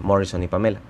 Morrison 0.00 0.42
y 0.42 0.48
Pamela. 0.48 0.80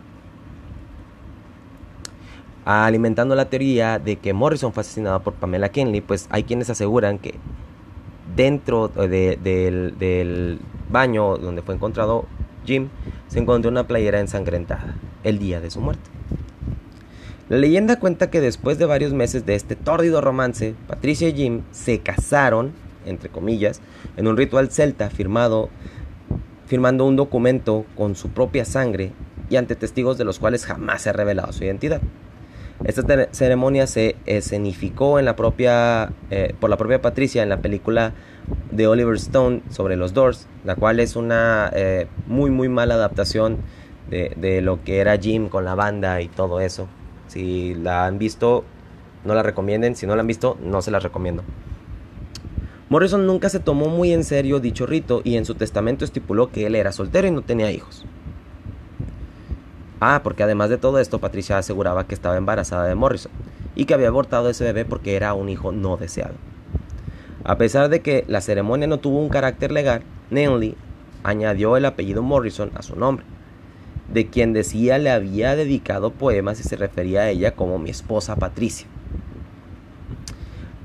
Alimentando 2.67 3.37
la 3.37 3.49
teoría 3.49 4.01
de 4.01 4.17
que 4.17 4.33
Morrison 4.33 4.73
fue 4.73 4.81
asesinado 4.81 5.23
por 5.23 5.35
Pamela 5.35 5.69
Kenley, 5.69 6.01
pues 6.01 6.27
hay 6.31 6.43
quienes 6.43 6.69
aseguran 6.69 7.21
que 7.21 7.37
dentro 8.35 8.89
del 8.89 10.59
baño 10.91 11.37
donde 11.37 11.63
fue 11.63 11.77
encontrado 11.77 12.27
Jim 12.65 12.89
se 13.29 13.39
encontró 13.39 13.71
una 13.71 13.87
playera 13.87 14.19
ensangrentada 14.19 14.97
el 15.23 15.39
día 15.39 15.61
de 15.61 15.71
su 15.71 15.81
muerte. 15.81 16.11
La 17.49 17.59
leyenda 17.59 18.01
cuenta 18.01 18.31
que 18.31 18.41
después 18.41 18.79
de 18.79 18.87
varios 18.87 19.13
meses 19.13 19.47
de 19.47 19.55
este 19.55 19.77
tórdido 19.77 20.21
romance, 20.21 20.75
Patricia 20.89 21.29
y 21.29 21.35
Jim 21.35 21.63
se 21.71 22.01
casaron, 22.01 22.73
entre 23.05 23.29
comillas, 23.29 23.81
en 24.17 24.27
un 24.27 24.37
ritual 24.37 24.73
celta 24.73 25.09
firmado 25.09 25.71
firmando 26.67 27.05
un 27.05 27.15
documento 27.15 27.87
con 27.97 28.17
su 28.17 28.31
propia 28.31 28.65
sangre 28.65 29.13
y 29.49 29.55
ante 29.55 29.77
testigos 29.77 30.19
de 30.19 30.25
los 30.25 30.41
cuales 30.41 30.67
jamás 30.67 31.03
se 31.03 31.11
ha 31.11 31.13
revelado 31.13 31.53
su 31.53 31.63
identidad. 31.63 32.01
Esta 32.85 33.29
ceremonia 33.33 33.87
se 33.87 34.17
escenificó 34.27 35.19
en 35.19 35.25
la 35.25 35.35
propia, 35.35 36.13
eh, 36.31 36.55
por 36.61 36.69
la 36.69 36.77
propia 36.77 37.01
Patricia 37.01 37.43
en 37.43 37.49
la 37.49 37.59
película 37.59 38.13
de 38.71 38.87
Oliver 38.87 39.15
Stone 39.15 39.63
sobre 39.71 39.97
los 39.97 40.13
Doors, 40.13 40.47
la 40.65 40.77
cual 40.77 41.01
es 41.01 41.17
una 41.17 41.71
eh, 41.75 42.07
muy 42.27 42.51
muy 42.51 42.69
mala 42.69 42.95
adaptación 42.95 43.59
de, 44.11 44.33
de, 44.37 44.61
lo 44.61 44.85
que 44.85 44.99
era 44.99 45.17
Jim 45.17 45.49
con 45.49 45.65
la 45.65 45.75
banda 45.75 46.21
y 46.21 46.29
todo 46.29 46.61
eso. 46.61 46.87
Si 47.29 47.75
la 47.75 48.07
han 48.07 48.19
visto, 48.19 48.65
no 49.25 49.35
la 49.35 49.43
recomienden, 49.43 49.97
si 49.97 50.07
no 50.07 50.15
la 50.15 50.21
han 50.21 50.27
visto, 50.27 50.59
no 50.63 50.83
se 50.83 50.91
la 50.91 51.01
recomiendo. 51.01 51.43
Morrison 52.89 53.27
nunca 53.27 53.49
se 53.49 53.59
tomó 53.59 53.89
muy 53.89 54.13
en 54.13 54.23
serio 54.23 54.61
dicho 54.61 54.87
rito 54.87 55.23
y 55.25 55.37
en 55.37 55.45
su 55.45 55.57
testamento 55.57 56.05
estipuló 56.05 56.53
que 56.53 56.67
él 56.67 56.77
era 56.77 56.93
soltero 56.93 57.27
y 57.27 57.33
no 57.33 57.43
tenía 57.43 57.73
hijos. 57.73 58.05
Ah, 60.01 60.21
porque 60.23 60.43
además 60.43 60.69
de 60.69 60.79
todo 60.79 60.99
esto, 60.99 61.21
Patricia 61.21 61.57
aseguraba 61.57 62.07
que 62.07 62.15
estaba 62.15 62.37
embarazada 62.37 62.85
de 62.85 62.95
Morrison 62.95 63.33
y 63.75 63.87
que 63.87 63.95
había 63.95 64.09
abortado 64.09 64.51
ese 64.51 64.65
bebé 64.65 64.85
porque 64.85 65.17
era 65.17 65.33
un 65.35 65.49
hijo 65.49 65.73
no 65.73 65.97
deseado. 65.97 66.35
A 67.45 67.57
pesar 67.57 67.89
de 67.89 68.01
que 68.01 68.25
la 68.29 68.41
ceremonia 68.41 68.87
no 68.89 68.99
tuvo 68.99 69.21
un 69.21 69.29
carácter 69.29 69.73
legal, 69.73 70.03
Nelly 70.31 70.77
añadió 71.23 71.77
el 71.77 71.85
apellido 71.85 72.23
Morrison 72.23 72.71
a 72.75 72.83
su 72.83 72.97
nombre, 72.97 73.25
de 74.13 74.29
quien 74.29 74.53
decía 74.53 74.99
le 74.99 75.11
había 75.11 75.57
dedicado 75.57 76.13
poemas 76.13 76.61
y 76.61 76.65
se 76.65 76.77
refería 76.77 77.23
a 77.23 77.31
ella 77.31 77.55
como 77.55 77.79
mi 77.79 77.91
esposa 77.91 78.37
Patricia. 78.37 78.87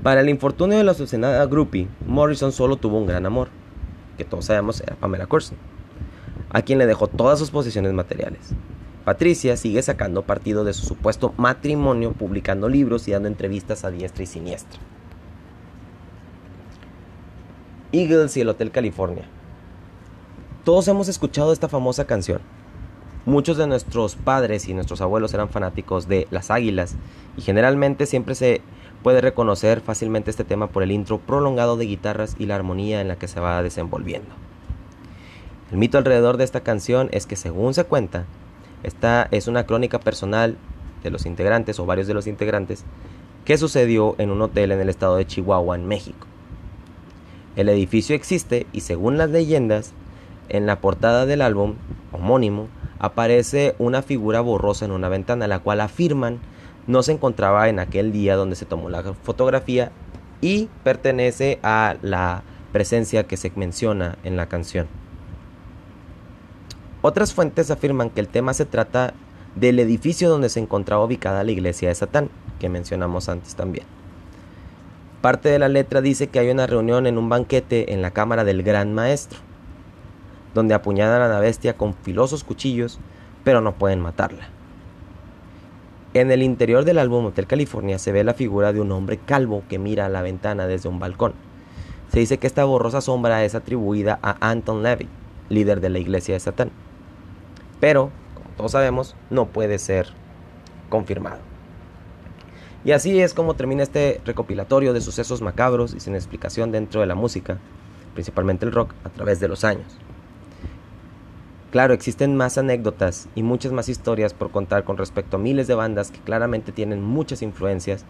Para 0.02 0.20
el 0.20 0.28
infortunio 0.28 0.78
de 0.78 0.84
la 0.84 0.92
asesinada 0.92 1.44
Groupie, 1.46 1.88
Morrison 2.06 2.50
solo 2.50 2.76
tuvo 2.76 2.98
un 2.98 3.06
gran 3.06 3.26
amor, 3.26 3.48
que 4.16 4.24
todos 4.24 4.46
sabemos 4.46 4.80
era 4.80 4.96
Pamela 4.96 5.26
Curson, 5.26 5.58
a 6.50 6.62
quien 6.62 6.78
le 6.78 6.86
dejó 6.86 7.08
todas 7.08 7.38
sus 7.38 7.50
posesiones 7.50 7.92
materiales. 7.92 8.52
Patricia 9.04 9.56
sigue 9.56 9.82
sacando 9.82 10.22
partido 10.22 10.64
de 10.64 10.72
su 10.72 10.86
supuesto 10.86 11.34
matrimonio, 11.36 12.12
publicando 12.12 12.68
libros 12.68 13.08
y 13.08 13.12
dando 13.12 13.28
entrevistas 13.28 13.84
a 13.84 13.90
diestra 13.90 14.22
y 14.22 14.26
siniestra. 14.26 14.80
Eagles 17.92 18.36
y 18.36 18.40
el 18.40 18.48
Hotel 18.48 18.70
California. 18.70 19.24
Todos 20.64 20.86
hemos 20.88 21.08
escuchado 21.08 21.52
esta 21.52 21.68
famosa 21.68 22.06
canción. 22.06 22.40
Muchos 23.26 23.56
de 23.56 23.66
nuestros 23.66 24.16
padres 24.16 24.68
y 24.68 24.74
nuestros 24.74 25.00
abuelos 25.00 25.34
eran 25.34 25.48
fanáticos 25.48 26.08
de 26.08 26.26
las 26.30 26.50
águilas 26.50 26.96
y 27.36 27.42
generalmente 27.42 28.06
siempre 28.06 28.34
se 28.34 28.62
Puede 29.02 29.20
reconocer 29.20 29.80
fácilmente 29.80 30.30
este 30.30 30.44
tema 30.44 30.68
por 30.68 30.84
el 30.84 30.92
intro 30.92 31.18
prolongado 31.18 31.76
de 31.76 31.86
guitarras 31.86 32.36
y 32.38 32.46
la 32.46 32.54
armonía 32.54 33.00
en 33.00 33.08
la 33.08 33.16
que 33.16 33.26
se 33.26 33.40
va 33.40 33.62
desenvolviendo. 33.62 34.28
El 35.72 35.78
mito 35.78 35.98
alrededor 35.98 36.36
de 36.36 36.44
esta 36.44 36.60
canción 36.60 37.08
es 37.10 37.26
que 37.26 37.34
según 37.34 37.74
se 37.74 37.82
cuenta, 37.82 38.26
esta 38.82 39.28
es 39.30 39.48
una 39.48 39.66
crónica 39.66 39.98
personal 39.98 40.56
de 41.02 41.10
los 41.10 41.26
integrantes 41.26 41.78
o 41.78 41.86
varios 41.86 42.06
de 42.06 42.14
los 42.14 42.26
integrantes 42.26 42.84
que 43.44 43.58
sucedió 43.58 44.14
en 44.18 44.30
un 44.30 44.42
hotel 44.42 44.72
en 44.72 44.80
el 44.80 44.88
estado 44.88 45.16
de 45.16 45.26
Chihuahua, 45.26 45.76
en 45.76 45.86
México. 45.86 46.26
El 47.56 47.68
edificio 47.68 48.14
existe 48.16 48.66
y 48.72 48.80
según 48.80 49.18
las 49.18 49.30
leyendas, 49.30 49.92
en 50.48 50.66
la 50.66 50.80
portada 50.80 51.26
del 51.26 51.42
álbum 51.42 51.74
homónimo 52.12 52.68
aparece 52.98 53.74
una 53.78 54.02
figura 54.02 54.40
borrosa 54.40 54.84
en 54.84 54.92
una 54.92 55.08
ventana, 55.08 55.48
la 55.48 55.58
cual 55.60 55.80
afirman 55.80 56.40
no 56.86 57.02
se 57.02 57.12
encontraba 57.12 57.68
en 57.68 57.78
aquel 57.78 58.12
día 58.12 58.36
donde 58.36 58.56
se 58.56 58.66
tomó 58.66 58.88
la 58.88 59.02
fotografía 59.22 59.92
y 60.40 60.68
pertenece 60.84 61.58
a 61.62 61.96
la 62.02 62.42
presencia 62.72 63.24
que 63.24 63.36
se 63.36 63.52
menciona 63.54 64.18
en 64.24 64.36
la 64.36 64.46
canción. 64.46 64.88
Otras 67.02 67.34
fuentes 67.34 67.72
afirman 67.72 68.10
que 68.10 68.20
el 68.20 68.28
tema 68.28 68.54
se 68.54 68.64
trata 68.64 69.12
del 69.56 69.80
edificio 69.80 70.30
donde 70.30 70.48
se 70.48 70.60
encontraba 70.60 71.04
ubicada 71.04 71.42
la 71.42 71.50
iglesia 71.50 71.88
de 71.88 71.96
Satán, 71.96 72.30
que 72.60 72.68
mencionamos 72.68 73.28
antes 73.28 73.56
también. 73.56 73.84
Parte 75.20 75.48
de 75.48 75.58
la 75.58 75.68
letra 75.68 76.00
dice 76.00 76.28
que 76.28 76.38
hay 76.38 76.50
una 76.50 76.68
reunión 76.68 77.08
en 77.08 77.18
un 77.18 77.28
banquete 77.28 77.92
en 77.92 78.02
la 78.02 78.12
cámara 78.12 78.44
del 78.44 78.62
gran 78.62 78.94
maestro, 78.94 79.40
donde 80.54 80.74
apuñalan 80.74 81.22
a 81.22 81.28
la 81.28 81.40
bestia 81.40 81.76
con 81.76 81.94
filosos 81.94 82.44
cuchillos, 82.44 83.00
pero 83.42 83.60
no 83.60 83.72
pueden 83.74 84.00
matarla. 84.00 84.48
En 86.14 86.30
el 86.30 86.42
interior 86.42 86.84
del 86.84 86.98
álbum 86.98 87.26
Hotel 87.26 87.48
California 87.48 87.98
se 87.98 88.12
ve 88.12 88.22
la 88.22 88.34
figura 88.34 88.72
de 88.72 88.80
un 88.80 88.92
hombre 88.92 89.16
calvo 89.18 89.64
que 89.68 89.78
mira 89.80 90.06
a 90.06 90.08
la 90.08 90.22
ventana 90.22 90.68
desde 90.68 90.88
un 90.88 91.00
balcón. 91.00 91.32
Se 92.12 92.20
dice 92.20 92.38
que 92.38 92.46
esta 92.46 92.64
borrosa 92.64 93.00
sombra 93.00 93.44
es 93.44 93.56
atribuida 93.56 94.20
a 94.22 94.36
Anton 94.40 94.82
Levy, 94.84 95.08
líder 95.48 95.80
de 95.80 95.88
la 95.88 95.98
iglesia 95.98 96.34
de 96.34 96.40
Satán. 96.40 96.70
Pero, 97.82 98.12
como 98.36 98.48
todos 98.56 98.70
sabemos, 98.70 99.16
no 99.28 99.46
puede 99.46 99.76
ser 99.80 100.06
confirmado. 100.88 101.40
Y 102.84 102.92
así 102.92 103.20
es 103.20 103.34
como 103.34 103.54
termina 103.54 103.82
este 103.82 104.20
recopilatorio 104.24 104.92
de 104.92 105.00
sucesos 105.00 105.42
macabros 105.42 105.92
y 105.92 105.98
sin 105.98 106.14
explicación 106.14 106.70
dentro 106.70 107.00
de 107.00 107.08
la 107.08 107.16
música, 107.16 107.58
principalmente 108.14 108.66
el 108.66 108.70
rock, 108.70 108.94
a 109.02 109.08
través 109.08 109.40
de 109.40 109.48
los 109.48 109.64
años. 109.64 109.98
Claro, 111.72 111.92
existen 111.92 112.36
más 112.36 112.56
anécdotas 112.56 113.28
y 113.34 113.42
muchas 113.42 113.72
más 113.72 113.88
historias 113.88 114.32
por 114.32 114.52
contar 114.52 114.84
con 114.84 114.96
respecto 114.96 115.36
a 115.36 115.40
miles 115.40 115.66
de 115.66 115.74
bandas 115.74 116.12
que 116.12 116.20
claramente 116.20 116.70
tienen 116.70 117.02
muchas 117.02 117.42
influencias, 117.42 118.04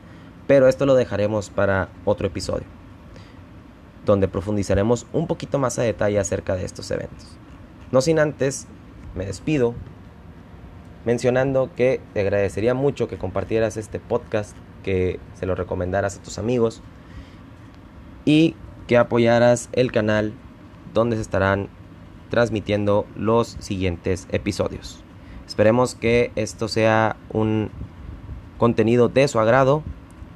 pero 0.46 0.68
esto 0.68 0.84
lo 0.84 0.96
dejaremos 0.96 1.48
para 1.48 1.88
otro 2.04 2.26
episodio, 2.26 2.66
donde 4.04 4.28
profundizaremos 4.28 5.06
un 5.14 5.26
poquito 5.26 5.58
más 5.58 5.78
a 5.78 5.82
detalle 5.82 6.18
acerca 6.18 6.56
de 6.56 6.66
estos 6.66 6.90
eventos. 6.90 7.38
No 7.90 8.02
sin 8.02 8.18
antes, 8.18 8.66
me 9.14 9.26
despido 9.26 9.74
mencionando 11.04 11.70
que 11.74 12.00
te 12.14 12.20
agradecería 12.20 12.74
mucho 12.74 13.08
que 13.08 13.18
compartieras 13.18 13.76
este 13.76 13.98
podcast, 13.98 14.56
que 14.82 15.18
se 15.34 15.46
lo 15.46 15.54
recomendaras 15.54 16.18
a 16.18 16.22
tus 16.22 16.38
amigos 16.38 16.82
y 18.24 18.54
que 18.86 18.96
apoyaras 18.96 19.68
el 19.72 19.90
canal 19.90 20.32
donde 20.94 21.16
se 21.16 21.22
estarán 21.22 21.68
transmitiendo 22.30 23.06
los 23.16 23.56
siguientes 23.60 24.26
episodios. 24.30 25.02
Esperemos 25.46 25.94
que 25.94 26.30
esto 26.36 26.68
sea 26.68 27.16
un 27.30 27.70
contenido 28.58 29.08
de 29.08 29.28
su 29.28 29.38
agrado 29.38 29.82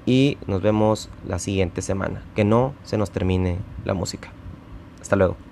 y 0.04 0.36
nos 0.46 0.62
vemos 0.62 1.08
la 1.26 1.38
siguiente 1.38 1.82
semana. 1.82 2.22
Que 2.34 2.44
no 2.44 2.74
se 2.84 2.98
nos 2.98 3.10
termine 3.10 3.58
la 3.84 3.94
música. 3.94 4.30
Hasta 5.00 5.16
luego. 5.16 5.45